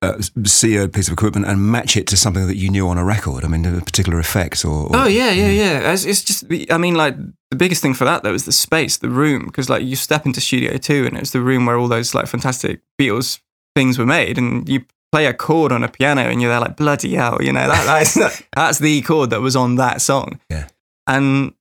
uh, 0.00 0.20
see 0.44 0.76
a 0.76 0.88
piece 0.88 1.08
of 1.08 1.12
equipment 1.12 1.46
and 1.46 1.60
match 1.60 1.96
it 1.96 2.06
to 2.08 2.16
something 2.16 2.46
that 2.46 2.56
you 2.56 2.70
knew 2.70 2.88
on 2.88 2.98
a 2.98 3.04
record? 3.04 3.44
I 3.44 3.48
mean, 3.48 3.64
a 3.66 3.80
particular 3.80 4.18
effect 4.18 4.64
or, 4.64 4.86
or 4.86 4.90
Oh 4.94 5.06
yeah, 5.06 5.30
yeah, 5.30 5.50
yeah. 5.50 5.92
It's, 5.92 6.04
it's 6.04 6.22
just, 6.22 6.44
I 6.70 6.78
mean, 6.78 6.94
like 6.94 7.16
the 7.50 7.56
biggest 7.56 7.82
thing 7.82 7.94
for 7.94 8.04
that 8.04 8.22
though 8.22 8.34
is 8.34 8.44
the 8.44 8.52
space, 8.52 8.96
the 8.96 9.10
room, 9.10 9.46
because 9.46 9.68
like 9.68 9.82
you 9.82 9.96
step 9.96 10.26
into 10.26 10.40
Studio 10.40 10.76
Two 10.76 11.06
and 11.06 11.16
it's 11.16 11.30
the 11.30 11.40
room 11.40 11.66
where 11.66 11.76
all 11.78 11.88
those 11.88 12.14
like 12.14 12.26
fantastic 12.26 12.80
Beatles 13.00 13.40
things 13.74 13.98
were 13.98 14.06
made, 14.06 14.38
and 14.38 14.68
you 14.68 14.84
play 15.10 15.26
a 15.26 15.34
chord 15.34 15.72
on 15.72 15.82
a 15.82 15.88
piano 15.88 16.22
and 16.22 16.40
you're 16.40 16.50
there 16.50 16.60
like 16.60 16.76
bloody 16.76 17.14
hell, 17.14 17.38
you 17.40 17.52
know 17.52 17.66
that 17.66 17.84
that's 17.84 18.42
that's 18.54 18.78
the 18.78 19.02
chord 19.02 19.30
that 19.30 19.40
was 19.40 19.56
on 19.56 19.76
that 19.76 20.00
song. 20.00 20.40
Yeah. 20.50 20.68
and 21.06 21.54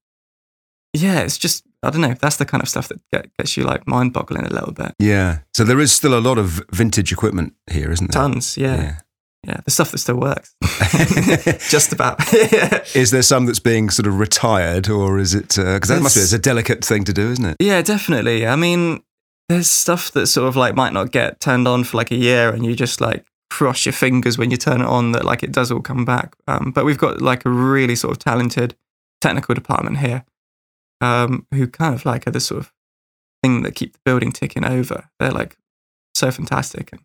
yeah, 0.93 1.19
it's 1.19 1.37
just 1.37 1.63
I 1.87 1.89
don't 1.89 2.01
know. 2.01 2.15
That's 2.19 2.35
the 2.35 2.45
kind 2.45 2.61
of 2.61 2.67
stuff 2.67 2.89
that 2.89 2.99
get, 3.13 3.35
gets 3.37 3.55
you 3.55 3.63
like 3.63 3.87
mind 3.87 4.11
boggling 4.11 4.45
a 4.45 4.49
little 4.49 4.73
bit. 4.73 4.93
Yeah. 4.99 5.39
So 5.53 5.63
there 5.63 5.79
is 5.79 5.93
still 5.93 6.17
a 6.17 6.19
lot 6.19 6.37
of 6.37 6.61
vintage 6.71 7.13
equipment 7.13 7.53
here, 7.71 7.89
isn't 7.91 8.11
there? 8.11 8.21
Tons, 8.21 8.57
yeah, 8.57 8.99
yeah. 9.45 9.61
The 9.63 9.71
stuff 9.71 9.91
that 9.91 9.99
still 9.99 10.17
works, 10.19 10.53
just 11.69 11.93
about. 11.93 12.19
yeah. 12.33 12.83
Is 12.93 13.11
there 13.11 13.21
some 13.21 13.45
that's 13.45 13.59
being 13.61 13.89
sort 13.89 14.05
of 14.05 14.19
retired, 14.19 14.89
or 14.89 15.17
is 15.17 15.33
it? 15.33 15.55
Because 15.55 15.87
that 15.87 16.01
must 16.01 16.15
be 16.15 16.21
it's 16.21 16.33
a 16.33 16.39
delicate 16.39 16.83
thing 16.83 17.05
to 17.05 17.13
do, 17.13 17.31
isn't 17.31 17.45
it? 17.45 17.55
Yeah, 17.61 17.81
definitely. 17.81 18.45
I 18.45 18.57
mean, 18.57 19.01
there's 19.47 19.69
stuff 19.69 20.11
that 20.11 20.27
sort 20.27 20.49
of 20.49 20.57
like 20.57 20.75
might 20.75 20.91
not 20.91 21.13
get 21.13 21.39
turned 21.39 21.69
on 21.69 21.85
for 21.85 21.95
like 21.95 22.11
a 22.11 22.15
year, 22.15 22.49
and 22.49 22.65
you 22.65 22.75
just 22.75 22.99
like 22.99 23.25
cross 23.49 23.85
your 23.85 23.93
fingers 23.93 24.37
when 24.37 24.51
you 24.51 24.57
turn 24.57 24.81
it 24.81 24.87
on 24.87 25.13
that 25.13 25.23
like 25.23 25.41
it 25.41 25.53
does 25.53 25.71
all 25.71 25.79
come 25.79 26.03
back. 26.03 26.35
Um, 26.49 26.71
but 26.75 26.83
we've 26.83 26.97
got 26.97 27.21
like 27.21 27.45
a 27.45 27.49
really 27.49 27.95
sort 27.95 28.11
of 28.11 28.19
talented 28.19 28.75
technical 29.21 29.55
department 29.55 29.99
here, 29.99 30.25
um, 31.01 31.45
who 31.53 31.67
kind 31.67 31.93
of 31.95 32.05
like 32.05 32.27
are 32.27 32.31
the 32.31 32.39
sort 32.39 32.59
of 32.61 32.73
thing 33.43 33.63
that 33.63 33.75
keep 33.75 33.93
the 33.93 33.99
building 34.05 34.31
ticking 34.31 34.65
over. 34.65 35.09
They're 35.19 35.31
like 35.31 35.57
so 36.15 36.31
fantastic, 36.31 36.89
and 36.91 37.01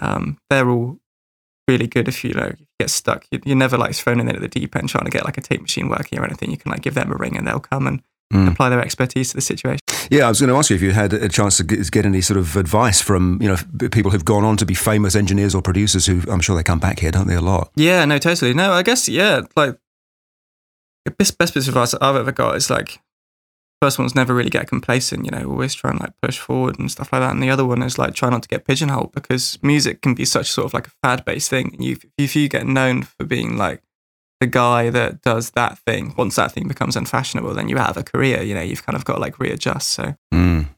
um, 0.00 0.38
they're 0.50 0.68
all 0.68 0.98
really 1.66 1.86
good. 1.86 2.08
If 2.08 2.24
you 2.24 2.34
know 2.34 2.52
you 2.58 2.66
get 2.78 2.90
stuck, 2.90 3.26
you, 3.30 3.40
you're 3.44 3.56
never 3.56 3.76
like 3.78 3.94
thrown 3.94 4.20
in 4.20 4.28
at 4.28 4.40
the 4.40 4.48
deep 4.48 4.76
end 4.76 4.88
trying 4.88 5.04
to 5.04 5.10
get 5.10 5.24
like 5.24 5.38
a 5.38 5.42
tape 5.42 5.60
machine 5.62 5.88
working 5.88 6.18
or 6.18 6.24
anything. 6.24 6.50
You 6.50 6.56
can 6.56 6.70
like 6.72 6.82
give 6.82 6.94
them 6.94 7.10
a 7.12 7.16
ring 7.16 7.36
and 7.36 7.46
they'll 7.46 7.60
come 7.60 7.86
and 7.86 8.02
Mm. 8.30 8.52
apply 8.52 8.68
their 8.68 8.82
expertise 8.82 9.30
to 9.30 9.36
the 9.36 9.40
situation. 9.40 9.80
Yeah, 10.10 10.26
I 10.26 10.28
was 10.28 10.38
going 10.38 10.50
to 10.50 10.56
ask 10.56 10.68
you 10.68 10.76
if 10.76 10.82
you 10.82 10.90
had 10.90 11.14
a 11.14 11.30
chance 11.30 11.56
to 11.56 11.64
get 11.64 12.04
any 12.04 12.20
sort 12.20 12.36
of 12.36 12.56
advice 12.58 13.00
from 13.00 13.38
you 13.40 13.48
know 13.48 13.56
people 13.88 14.10
who've 14.10 14.22
gone 14.22 14.44
on 14.44 14.58
to 14.58 14.66
be 14.66 14.74
famous 14.74 15.14
engineers 15.16 15.54
or 15.54 15.62
producers 15.62 16.04
who 16.04 16.20
I'm 16.30 16.40
sure 16.40 16.54
they 16.54 16.62
come 16.62 16.78
back 16.78 16.98
here, 16.98 17.10
don't 17.10 17.26
they? 17.26 17.36
A 17.36 17.40
lot. 17.40 17.70
Yeah, 17.74 18.04
no, 18.04 18.18
totally. 18.18 18.52
No, 18.52 18.72
I 18.72 18.82
guess 18.82 19.08
yeah, 19.08 19.40
like 19.56 19.78
the 21.04 21.10
best 21.10 21.38
best 21.38 21.54
piece 21.54 21.64
of 21.64 21.70
advice 21.70 21.94
I've 21.94 22.16
ever 22.16 22.32
got 22.32 22.56
is 22.56 22.70
like 22.70 23.00
first 23.80 23.98
one's 23.98 24.14
never 24.14 24.34
really 24.34 24.50
get 24.50 24.68
complacent, 24.68 25.24
you 25.24 25.30
know, 25.30 25.48
always 25.48 25.74
try 25.74 25.90
and 25.90 26.00
like 26.00 26.12
push 26.20 26.38
forward 26.38 26.78
and 26.78 26.90
stuff 26.90 27.12
like 27.12 27.20
that. 27.22 27.30
And 27.30 27.42
the 27.42 27.50
other 27.50 27.64
one 27.64 27.82
is 27.82 27.98
like 27.98 28.14
try 28.14 28.28
not 28.28 28.42
to 28.42 28.48
get 28.48 28.66
pigeonholed 28.66 29.12
because 29.12 29.58
music 29.62 30.02
can 30.02 30.14
be 30.14 30.24
such 30.24 30.50
sort 30.50 30.66
of 30.66 30.74
like 30.74 30.88
a 30.88 30.92
fad 31.02 31.24
based 31.24 31.50
thing. 31.50 31.76
You 31.78 31.96
if 32.16 32.34
you 32.34 32.48
get 32.48 32.66
known 32.66 33.02
for 33.02 33.24
being 33.24 33.56
like 33.56 33.82
the 34.40 34.46
guy 34.46 34.90
that 34.90 35.22
does 35.22 35.50
that 35.50 35.78
thing, 35.80 36.14
once 36.16 36.36
that 36.36 36.52
thing 36.52 36.68
becomes 36.68 36.96
unfashionable, 36.96 37.54
then 37.54 37.68
you 37.68 37.76
have 37.76 37.96
a 37.96 38.04
career, 38.04 38.42
you 38.42 38.54
know, 38.54 38.62
you've 38.62 38.86
kind 38.86 38.96
of 38.96 39.04
got 39.04 39.14
to 39.14 39.20
like 39.20 39.38
readjust. 39.38 39.88
So 39.90 40.14
Mm. 40.32 40.68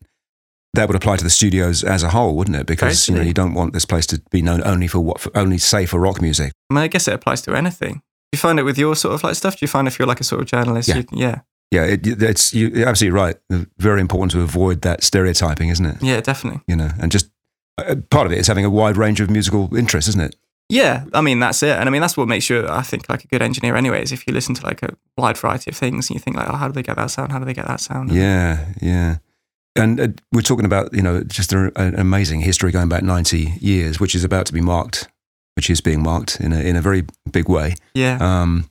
That 0.75 0.87
would 0.87 0.95
apply 0.95 1.17
to 1.17 1.25
the 1.25 1.31
studios 1.31 1.83
as 1.83 2.05
a 2.05 2.11
whole, 2.11 2.37
wouldn't 2.37 2.57
it? 2.57 2.67
Because 2.67 3.09
you 3.09 3.15
know 3.15 3.23
you 3.23 3.35
don't 3.35 3.55
want 3.55 3.73
this 3.73 3.85
place 3.85 4.07
to 4.07 4.23
be 4.31 4.41
known 4.41 4.63
only 4.65 4.87
for 4.87 5.01
what, 5.01 5.21
for, 5.21 5.37
only 5.37 5.59
say 5.59 5.85
for 5.85 5.99
rock 5.99 6.23
music. 6.23 6.53
I 6.71 6.75
mean 6.75 6.85
I 6.85 6.89
guess 6.89 7.09
it 7.09 7.15
applies 7.15 7.43
to 7.43 7.57
anything. 7.57 8.03
Do 8.33 8.37
you 8.37 8.41
find 8.41 8.59
it 8.59 8.63
with 8.63 8.79
your 8.79 8.95
sort 8.95 9.15
of 9.15 9.25
like 9.25 9.35
stuff? 9.35 9.55
Do 9.57 9.65
you 9.65 9.69
find 9.69 9.89
if 9.89 9.99
you're 9.99 10.07
like 10.09 10.21
a 10.21 10.25
sort 10.25 10.41
of 10.41 10.47
journalist, 10.47 10.89
Yeah. 10.89 10.97
you 10.99 11.05
yeah. 11.13 11.41
Yeah, 11.73 11.85
it, 11.85 12.05
it's 12.21 12.53
you, 12.53 12.69
you're 12.69 12.89
absolutely 12.89 13.17
right. 13.17 13.37
Very 13.79 14.01
important 14.01 14.33
to 14.33 14.41
avoid 14.41 14.83
that 14.83 15.05
stereotyping, 15.05 15.69
isn't 15.69 15.87
it? 15.87 15.97
Yeah, 16.03 16.21
definitely. 16.21 16.63
You 16.67 16.75
know, 16.75 16.91
and 17.01 17.13
just 17.13 17.31
uh, 17.79 17.95
part 18.11 18.27
of 18.27 18.33
it 18.33 18.39
is 18.39 18.49
having 18.49 18.65
a 18.65 18.71
wide 18.71 18.97
range 18.97 19.21
of 19.21 19.31
musical 19.31 19.75
interests, 19.77 20.09
isn't 20.09 20.21
it? 20.21 20.35
Yeah, 20.69 21.05
I 21.15 21.21
mean 21.21 21.39
that's 21.39 21.63
it, 21.63 21.77
and 21.77 21.89
I 21.89 21.93
mean 21.93 22.01
that's 22.01 22.17
what 22.17 22.27
makes 22.29 22.51
you, 22.51 22.67
I 22.69 22.83
think, 22.83 23.09
like 23.09 23.23
a 23.25 23.29
good 23.29 23.41
engineer. 23.43 23.77
Anyways, 23.77 24.11
if 24.13 24.27
you 24.27 24.33
listen 24.33 24.55
to 24.57 24.65
like 24.67 24.83
a 24.83 24.97
wide 25.17 25.37
variety 25.37 25.71
of 25.71 25.77
things 25.77 26.09
and 26.11 26.15
you 26.17 26.21
think 26.21 26.37
like, 26.37 26.49
oh, 26.49 26.57
how 26.57 26.67
do 26.69 26.73
they 26.73 26.83
get 26.83 26.97
that 26.97 27.11
sound? 27.11 27.31
How 27.33 27.39
do 27.39 27.45
they 27.45 27.55
get 27.55 27.67
that 27.69 27.81
sound? 27.81 28.11
Yeah, 28.13 28.67
yeah. 28.81 29.19
And 29.77 30.01
uh, 30.01 30.09
we're 30.33 30.43
talking 30.43 30.65
about 30.65 30.93
you 30.93 31.03
know 31.03 31.23
just 31.23 31.53
a, 31.53 31.71
an 31.81 31.95
amazing 31.99 32.41
history 32.41 32.73
going 32.73 32.89
back 32.89 33.03
ninety 33.05 33.55
years, 33.61 34.01
which 34.01 34.15
is 34.17 34.25
about 34.25 34.47
to 34.47 34.53
be 34.53 34.61
marked, 34.61 35.09
which 35.61 35.69
is 35.69 35.83
being 35.83 36.03
marked 36.03 36.41
in 36.41 36.53
a 36.55 36.61
in 36.61 36.75
a 36.77 36.81
very 36.81 37.03
big 37.31 37.47
way. 37.51 37.75
yeah, 37.95 38.17
Um, 38.21 38.71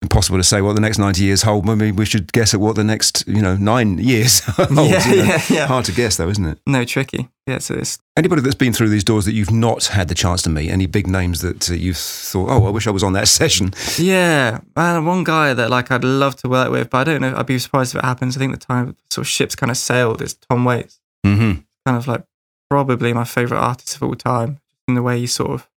impossible 0.00 0.38
to 0.38 0.44
say 0.44 0.60
what 0.62 0.74
the 0.76 0.80
next 0.80 0.96
ninety 0.98 1.24
years 1.24 1.42
hold. 1.42 1.66
Maybe 1.66 1.90
we 1.90 2.04
should 2.06 2.32
guess 2.32 2.54
at 2.54 2.60
what 2.60 2.76
the 2.76 2.84
next 2.84 3.24
you 3.26 3.42
know 3.42 3.56
nine 3.56 3.98
years 3.98 4.38
holds. 4.46 4.70
yeah, 4.70 5.08
you 5.10 5.16
know. 5.16 5.24
yeah, 5.24 5.42
yeah. 5.50 5.66
Hard 5.66 5.86
to 5.86 5.92
guess 5.92 6.16
though, 6.16 6.28
isn't 6.28 6.46
it? 6.46 6.58
No, 6.66 6.84
tricky. 6.84 7.28
Yeah, 7.48 7.58
so 7.58 7.74
it's 7.74 7.98
Anybody 8.16 8.42
that's 8.42 8.54
been 8.54 8.72
through 8.72 8.90
these 8.90 9.02
doors 9.02 9.24
that 9.24 9.32
you've 9.32 9.50
not 9.50 9.86
had 9.86 10.06
the 10.08 10.14
chance 10.14 10.42
to 10.42 10.50
meet, 10.50 10.70
any 10.70 10.86
big 10.86 11.06
names 11.08 11.40
that 11.40 11.68
uh, 11.68 11.74
you've 11.74 11.96
thought, 11.96 12.48
oh, 12.48 12.66
I 12.66 12.70
wish 12.70 12.86
I 12.86 12.90
was 12.92 13.02
on 13.02 13.12
that 13.14 13.26
session. 13.40 13.72
yeah. 13.98 14.60
Man, 14.76 15.04
one 15.04 15.24
guy 15.24 15.52
that 15.54 15.68
like 15.68 15.90
I'd 15.90 16.04
love 16.04 16.36
to 16.42 16.48
work 16.48 16.70
with, 16.70 16.90
but 16.90 16.98
I 16.98 17.04
don't 17.04 17.20
know. 17.22 17.34
I'd 17.36 17.46
be 17.46 17.58
surprised 17.58 17.94
if 17.96 17.98
it 17.98 18.04
happens. 18.04 18.36
I 18.36 18.38
think 18.38 18.52
the 18.52 18.58
time 18.72 18.94
sort 19.10 19.24
of 19.26 19.28
ships 19.28 19.56
kind 19.56 19.70
of 19.72 19.76
sailed 19.76 20.22
is 20.22 20.34
Tom 20.48 20.64
Waits. 20.64 21.00
Mm-hmm. 21.26 21.60
Kind 21.86 21.96
of 21.98 22.06
like 22.06 22.22
probably 22.70 23.12
my 23.14 23.24
favorite 23.24 23.58
artist 23.58 23.96
of 23.96 24.02
all 24.04 24.14
time 24.14 24.60
in 24.86 24.94
the 24.94 25.02
way 25.02 25.18
he 25.18 25.26
sort 25.26 25.50
of 25.52 25.68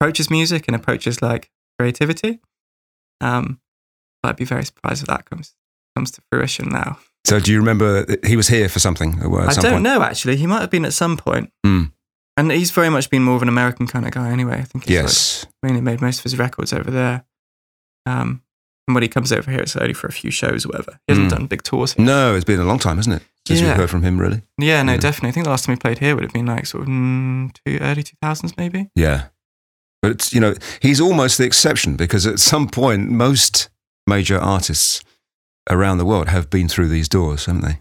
approaches 0.00 0.30
music 0.30 0.66
and 0.68 0.74
approaches 0.76 1.20
like 1.22 1.50
creativity. 1.78 2.40
Um, 3.20 3.60
but 4.22 4.30
I'd 4.30 4.36
be 4.36 4.44
very 4.44 4.64
surprised 4.64 5.02
if 5.02 5.08
that 5.08 5.28
comes 5.28 5.54
comes 5.96 6.10
to 6.12 6.20
fruition 6.30 6.68
now. 6.68 6.98
So, 7.24 7.40
do 7.40 7.52
you 7.52 7.58
remember 7.58 8.06
he 8.24 8.36
was 8.36 8.48
here 8.48 8.68
for 8.68 8.78
something? 8.78 9.18
At 9.20 9.26
I 9.48 9.52
some 9.52 9.62
don't 9.62 9.72
point? 9.72 9.82
know 9.84 10.02
actually. 10.02 10.36
He 10.36 10.46
might 10.46 10.60
have 10.60 10.70
been 10.70 10.84
at 10.84 10.92
some 10.92 11.16
point. 11.16 11.52
Mm. 11.66 11.92
And 12.36 12.52
he's 12.52 12.70
very 12.70 12.88
much 12.88 13.10
been 13.10 13.24
more 13.24 13.34
of 13.34 13.42
an 13.42 13.48
American 13.48 13.88
kind 13.88 14.06
of 14.06 14.12
guy 14.12 14.30
anyway. 14.30 14.58
I 14.60 14.62
think 14.62 14.84
he's 14.84 14.96
like, 14.96 15.02
Yes. 15.04 15.46
mainly 15.62 15.80
made 15.80 16.00
most 16.00 16.18
of 16.18 16.22
his 16.22 16.38
records 16.38 16.72
over 16.72 16.88
there. 16.90 17.24
Um, 18.06 18.42
and 18.86 18.94
when 18.94 19.02
he 19.02 19.08
comes 19.08 19.32
over 19.32 19.50
here, 19.50 19.60
it's 19.60 19.74
only 19.76 19.92
for 19.92 20.06
a 20.06 20.12
few 20.12 20.30
shows 20.30 20.64
or 20.64 20.68
whatever. 20.68 21.00
He 21.08 21.12
hasn't 21.14 21.26
Mm. 21.32 21.36
done 21.36 21.46
big 21.46 21.62
tours. 21.64 21.94
here. 21.94 22.06
No, 22.06 22.36
it's 22.36 22.44
been 22.44 22.60
a 22.60 22.64
long 22.64 22.78
time, 22.78 22.96
hasn't 22.96 23.16
it? 23.16 23.22
Since 23.46 23.60
Yeah. 23.60 23.68
we've 23.68 23.76
heard 23.76 23.90
from 23.90 24.02
him, 24.04 24.18
really. 24.20 24.42
Yeah, 24.56 24.82
no, 24.84 24.92
Yeah. 24.92 24.98
definitely. 24.98 25.30
I 25.30 25.32
think 25.32 25.44
the 25.44 25.50
last 25.50 25.64
time 25.64 25.74
he 25.74 25.80
played 25.80 25.98
here 25.98 26.14
would 26.14 26.22
have 26.22 26.32
been 26.32 26.46
like 26.46 26.64
sort 26.66 26.82
of 26.84 26.88
mm, 26.88 27.50
two, 27.66 27.78
early 27.80 28.04
2000s 28.04 28.56
maybe. 28.56 28.88
Yeah. 28.94 29.24
But, 30.02 30.12
it's, 30.12 30.32
you 30.32 30.40
know, 30.40 30.54
he's 30.80 31.00
almost 31.00 31.38
the 31.38 31.44
exception 31.44 31.96
because 31.96 32.26
at 32.26 32.38
some 32.38 32.68
point, 32.68 33.10
most 33.10 33.68
major 34.06 34.38
artists 34.38 35.02
around 35.70 35.98
the 35.98 36.04
world 36.04 36.28
have 36.28 36.50
been 36.50 36.68
through 36.68 36.88
these 36.88 37.08
doors, 37.08 37.46
haven't 37.46 37.62
they? 37.62 37.80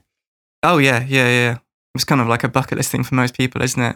Oh, 0.63 0.77
yeah, 0.77 1.05
yeah, 1.07 1.27
yeah. 1.27 1.57
It's 1.95 2.03
kind 2.03 2.21
of 2.21 2.27
like 2.27 2.43
a 2.43 2.49
bucket 2.49 2.77
list 2.77 2.91
thing 2.91 3.03
for 3.03 3.15
most 3.15 3.35
people, 3.35 3.61
isn't 3.61 3.81
it? 3.81 3.95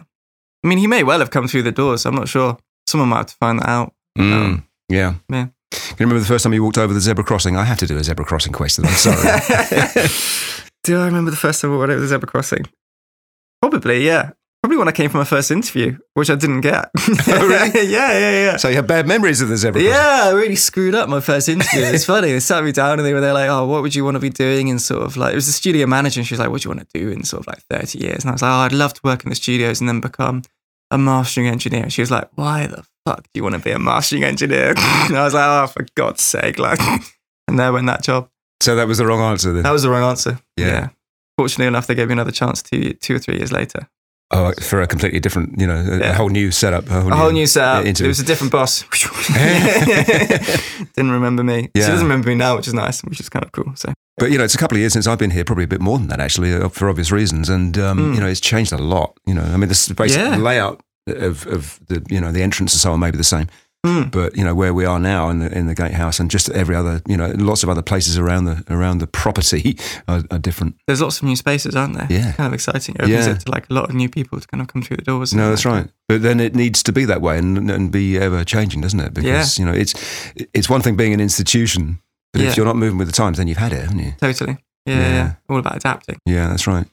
I 0.64 0.68
mean, 0.68 0.78
he 0.78 0.86
may 0.86 1.02
well 1.02 1.18
have 1.18 1.30
come 1.30 1.48
through 1.48 1.62
the 1.62 1.72
doors. 1.72 2.06
I'm 2.06 2.14
not 2.14 2.28
sure. 2.28 2.56
Someone 2.86 3.08
might 3.08 3.18
have 3.18 3.26
to 3.26 3.36
find 3.36 3.58
that 3.58 3.68
out. 3.68 3.94
Mm. 4.18 4.32
Um, 4.32 4.68
yeah. 4.88 5.14
yeah. 5.28 5.48
Can 5.70 5.96
you 5.98 6.06
remember 6.06 6.20
the 6.20 6.26
first 6.26 6.44
time 6.44 6.52
you 6.52 6.62
walked 6.62 6.78
over 6.78 6.92
the 6.92 7.00
zebra 7.00 7.24
crossing? 7.24 7.56
I 7.56 7.64
have 7.64 7.78
to 7.78 7.86
do 7.86 7.96
a 7.96 8.04
zebra 8.04 8.24
crossing 8.24 8.52
question. 8.52 8.84
I'm 8.86 8.92
sorry. 8.92 9.16
Do 10.84 11.00
I 11.00 11.06
remember 11.06 11.30
the 11.30 11.36
first 11.36 11.60
time 11.60 11.72
I 11.72 11.76
walked 11.76 11.90
over 11.90 12.00
the 12.00 12.08
zebra 12.08 12.28
crossing? 12.28 12.66
Probably, 13.60 14.04
yeah. 14.04 14.30
Probably 14.62 14.76
when 14.76 14.86
I 14.86 14.92
came 14.92 15.10
for 15.10 15.18
my 15.18 15.24
first 15.24 15.50
interview, 15.50 15.98
which 16.14 16.30
I 16.30 16.36
didn't 16.36 16.60
get. 16.60 16.90
Oh, 17.28 17.46
really? 17.48 17.86
yeah, 17.90 18.12
yeah, 18.12 18.30
yeah. 18.30 18.56
so 18.56 18.68
you 18.68 18.76
have 18.76 18.86
bad 18.86 19.08
memories 19.08 19.40
of 19.40 19.48
zebra 19.56 19.80
crossing? 19.80 19.90
Yeah, 19.90 20.20
I 20.24 20.30
really 20.30 20.54
screwed 20.54 20.94
up 20.94 21.08
my 21.08 21.20
first 21.20 21.48
interview. 21.48 21.80
It's 21.82 22.04
funny. 22.04 22.30
They 22.32 22.40
sat 22.40 22.62
me 22.62 22.70
down 22.70 22.98
and 22.98 23.06
they 23.06 23.12
were 23.12 23.20
there 23.20 23.32
like, 23.32 23.48
"Oh, 23.48 23.66
what 23.66 23.82
would 23.82 23.94
you 23.94 24.04
want 24.04 24.14
to 24.14 24.20
be 24.20 24.30
doing?" 24.30 24.70
And 24.70 24.80
sort 24.80 25.02
of 25.02 25.16
like, 25.16 25.32
it 25.32 25.34
was 25.34 25.46
the 25.46 25.52
studio 25.52 25.86
manager, 25.86 26.20
and 26.20 26.26
she 26.26 26.34
was 26.34 26.40
like, 26.40 26.50
"What 26.50 26.62
do 26.62 26.68
you 26.68 26.74
want 26.76 26.88
to 26.88 26.98
do 26.98 27.10
in 27.10 27.24
sort 27.24 27.40
of 27.40 27.46
like 27.48 27.62
thirty 27.68 27.98
years?" 27.98 28.22
And 28.22 28.30
I 28.30 28.32
was 28.34 28.42
like, 28.42 28.50
"Oh, 28.50 28.60
I'd 28.66 28.72
love 28.72 28.94
to 28.94 29.00
work 29.02 29.24
in 29.24 29.30
the 29.30 29.34
studios 29.34 29.80
and 29.80 29.88
then 29.88 30.00
become 30.00 30.42
a 30.90 30.98
mastering 30.98 31.48
engineer." 31.48 31.82
And 31.82 31.92
she 31.92 32.02
was 32.02 32.10
like, 32.10 32.28
"Why 32.34 32.66
the 32.66 32.84
fuck 33.04 33.24
do 33.24 33.30
you 33.34 33.42
want 33.42 33.56
to 33.56 33.60
be 33.60 33.72
a 33.72 33.78
mastering 33.80 34.22
engineer?" 34.24 34.70
and 34.76 35.16
I 35.16 35.24
was 35.24 35.34
like, 35.34 35.44
"Oh, 35.44 35.66
for 35.66 35.86
God's 35.96 36.22
sake!" 36.22 36.58
Like, 36.58 36.80
and 37.48 37.58
there 37.58 37.72
went 37.72 37.86
that 37.86 38.02
job. 38.04 38.28
So 38.60 38.76
that 38.76 38.86
was 38.86 38.98
the 38.98 39.06
wrong 39.06 39.20
answer 39.20 39.52
then. 39.52 39.64
That 39.64 39.72
was 39.72 39.82
the 39.82 39.90
wrong 39.90 40.08
answer. 40.08 40.38
Yeah. 40.56 40.90
Fortunately 41.36 41.66
enough, 41.66 41.86
they 41.88 41.94
gave 41.96 42.08
me 42.08 42.12
another 42.12 42.30
chance 42.30 42.62
two, 42.62 42.92
two 42.94 43.16
or 43.16 43.18
three 43.18 43.36
years 43.36 43.50
later. 43.50 43.88
Oh, 44.34 44.50
for 44.62 44.80
a 44.80 44.86
completely 44.86 45.20
different, 45.20 45.60
you 45.60 45.66
know, 45.66 45.76
a, 45.76 45.98
Yeah. 45.98 46.12
whole 46.14 46.30
new 46.30 46.50
setup. 46.50 46.88
A 46.88 47.00
whole, 47.02 47.12
A 47.12 47.16
whole 47.16 47.32
new 47.32 47.46
setup. 47.46 47.84
It 47.84 48.00
was 48.00 48.18
a 48.18 48.24
different 48.24 48.50
boss. 48.50 48.82
Didn't 50.94 51.10
remember 51.10 51.42
me. 51.44 51.68
Yeah. 51.74 51.84
She 51.84 51.90
doesn't 51.90 52.06
remember 52.06 52.28
me 52.28 52.34
now, 52.34 52.56
which 52.56 52.66
is 52.68 52.74
nice, 52.74 53.02
which 53.04 53.20
is 53.20 53.28
kind 53.28 53.44
of 53.44 53.52
cool. 53.52 53.72
So 53.76 53.92
But 54.18 54.30
you 54.30 54.38
know, 54.38 54.44
it's 54.44 54.54
a 54.54 54.58
couple 54.58 54.76
of 54.76 54.80
years 54.80 54.92
since 54.92 55.06
I've 55.06 55.18
been 55.18 55.30
here, 55.30 55.44
probably 55.44 55.64
a 55.64 55.68
bit 55.68 55.80
more 55.80 55.98
than 55.98 56.08
that 56.08 56.20
actually, 56.20 56.52
uh, 56.54 56.68
for 56.68 56.88
obvious 56.88 57.10
reasons. 57.12 57.48
And 57.48 57.76
um, 57.78 57.98
Mm. 57.98 58.14
you 58.14 58.20
know, 58.20 58.26
it's 58.26 58.40
changed 58.40 58.72
a 58.72 58.78
lot. 58.78 59.16
You 59.26 59.34
know, 59.34 59.42
I 59.42 59.56
mean, 59.56 59.68
the 59.68 59.94
basic 59.96 60.18
Yeah. 60.20 60.36
layout 60.36 60.80
of, 61.08 61.46
of 61.46 61.80
the 61.88 62.02
you 62.08 62.20
know 62.20 62.32
the 62.32 62.42
entrance 62.42 62.72
and 62.72 62.80
so 62.80 62.92
on 62.92 63.00
may 63.00 63.10
be 63.10 63.18
the 63.18 63.24
same, 63.24 63.48
Mm. 63.84 64.12
but 64.12 64.36
you 64.36 64.44
know 64.44 64.54
where 64.54 64.72
we 64.72 64.84
are 64.84 65.00
now 65.00 65.28
in 65.28 65.40
the 65.40 65.50
in 65.58 65.66
the 65.66 65.74
gatehouse 65.74 66.20
and 66.20 66.30
just 66.30 66.48
every 66.50 66.76
other 66.76 67.02
you 67.08 67.16
know 67.16 67.32
lots 67.36 67.64
of 67.64 67.68
other 67.68 67.82
places 67.82 68.16
around 68.16 68.44
the 68.44 68.62
around 68.70 68.98
the 68.98 69.08
property 69.08 69.76
are, 70.08 70.22
are 70.30 70.38
different. 70.38 70.76
there's 70.86 71.00
lots 71.02 71.16
of 71.18 71.24
new 71.24 71.34
spaces, 71.34 71.74
aren't 71.74 71.94
there? 71.94 72.06
Yeah. 72.08 72.28
It's 72.28 72.36
kind 72.36 72.46
of 72.46 72.54
exciting. 72.54 72.94
It 72.94 73.02
opens 73.02 73.26
Yeah. 73.26 73.32
it 73.32 73.40
to 73.40 73.50
like 73.50 73.68
a 73.70 73.74
lot 73.74 73.88
of 73.88 73.94
new 73.96 74.08
people 74.08 74.38
to 74.38 74.46
kind 74.46 74.60
of 74.62 74.68
come 74.68 74.82
through 74.82 74.98
the 74.98 75.02
doors. 75.02 75.34
No, 75.34 75.50
that's 75.50 75.64
like- 75.64 75.74
right. 75.74 75.90
But 76.08 76.22
then 76.22 76.38
it 76.38 76.54
needs 76.54 76.82
to 76.84 76.92
be 76.92 77.04
that 77.06 77.20
way 77.22 77.38
and, 77.38 77.68
and 77.70 77.90
be 77.90 78.18
ever 78.18 78.44
changing, 78.44 78.82
doesn't 78.82 79.00
it? 79.00 79.14
Because 79.14 79.58
you 79.58 79.64
know 79.64 79.72
it's 79.72 79.94
it's 80.54 80.68
one 80.70 80.80
thing 80.82 80.94
being 80.96 81.12
an 81.12 81.20
institution, 81.20 81.98
but 82.32 82.42
Yeah. 82.42 82.50
if 82.50 82.56
you're 82.56 82.66
not 82.66 82.76
moving 82.76 82.98
with 82.98 83.08
the 83.08 83.12
times, 83.14 83.38
then 83.38 83.48
you've 83.48 83.58
had 83.58 83.72
it, 83.72 83.80
haven't 83.80 83.98
you? 83.98 84.12
Totally. 84.20 84.58
Yeah, 84.86 84.94
Yeah. 84.98 85.08
yeah. 85.14 85.32
All 85.48 85.58
about 85.58 85.74
adapting. 85.76 86.18
Yeah, 86.24 86.46
that's 86.48 86.68
right. 86.68 86.86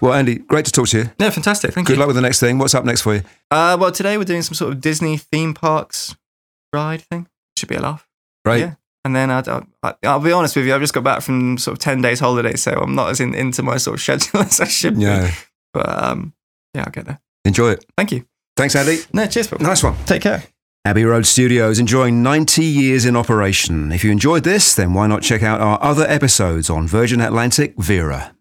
Well, 0.00 0.14
Andy, 0.14 0.36
great 0.36 0.64
to 0.64 0.72
talk 0.72 0.88
to 0.88 0.98
you. 0.98 1.10
Yeah, 1.18 1.30
fantastic. 1.30 1.72
Thank 1.74 1.86
Good 1.86 1.92
you. 1.92 1.96
Good 1.96 2.00
luck 2.00 2.06
with 2.08 2.16
the 2.16 2.22
next 2.22 2.40
thing. 2.40 2.58
What's 2.58 2.74
up 2.74 2.84
next 2.84 3.02
for 3.02 3.14
you? 3.14 3.22
Uh, 3.50 3.76
well, 3.78 3.92
today 3.92 4.16
we're 4.18 4.24
doing 4.24 4.42
some 4.42 4.54
sort 4.54 4.72
of 4.72 4.80
Disney 4.80 5.16
theme 5.18 5.54
parks 5.54 6.16
ride 6.72 7.02
thing. 7.02 7.28
Should 7.56 7.68
be 7.68 7.76
a 7.76 7.80
laugh. 7.80 8.06
Right. 8.44 8.60
Yeah. 8.60 8.74
And 9.04 9.16
then 9.16 9.30
I'd, 9.30 9.48
I'll, 9.48 9.66
I'll 10.04 10.20
be 10.20 10.32
honest 10.32 10.54
with 10.54 10.66
you, 10.66 10.74
I've 10.74 10.80
just 10.80 10.94
got 10.94 11.02
back 11.04 11.22
from 11.22 11.58
sort 11.58 11.72
of 11.72 11.78
10 11.80 12.02
days 12.02 12.20
holiday, 12.20 12.54
so 12.54 12.72
I'm 12.72 12.94
not 12.94 13.10
as 13.10 13.20
in, 13.20 13.34
into 13.34 13.62
my 13.62 13.76
sort 13.76 13.94
of 13.94 14.00
schedule 14.00 14.40
as 14.40 14.60
I 14.60 14.66
should 14.66 14.96
be. 14.96 15.02
Yeah. 15.02 15.32
But 15.72 16.02
um, 16.02 16.34
yeah, 16.74 16.84
I'll 16.84 16.92
get 16.92 17.06
there. 17.06 17.20
Enjoy 17.44 17.70
it. 17.70 17.84
Thank 17.96 18.12
you. 18.12 18.24
Thanks, 18.56 18.76
Andy. 18.76 18.98
No, 19.12 19.26
cheers. 19.26 19.48
Bob. 19.48 19.60
Nice 19.60 19.82
one. 19.82 19.96
Take 20.04 20.22
care. 20.22 20.44
Abbey 20.84 21.04
Road 21.04 21.26
Studios 21.26 21.78
enjoying 21.78 22.22
90 22.22 22.64
years 22.64 23.04
in 23.04 23.16
operation. 23.16 23.92
If 23.92 24.02
you 24.04 24.10
enjoyed 24.10 24.44
this, 24.44 24.74
then 24.74 24.94
why 24.94 25.06
not 25.06 25.22
check 25.22 25.42
out 25.42 25.60
our 25.60 25.82
other 25.82 26.04
episodes 26.08 26.68
on 26.68 26.88
Virgin 26.88 27.20
Atlantic 27.20 27.74
Vera. 27.78 28.34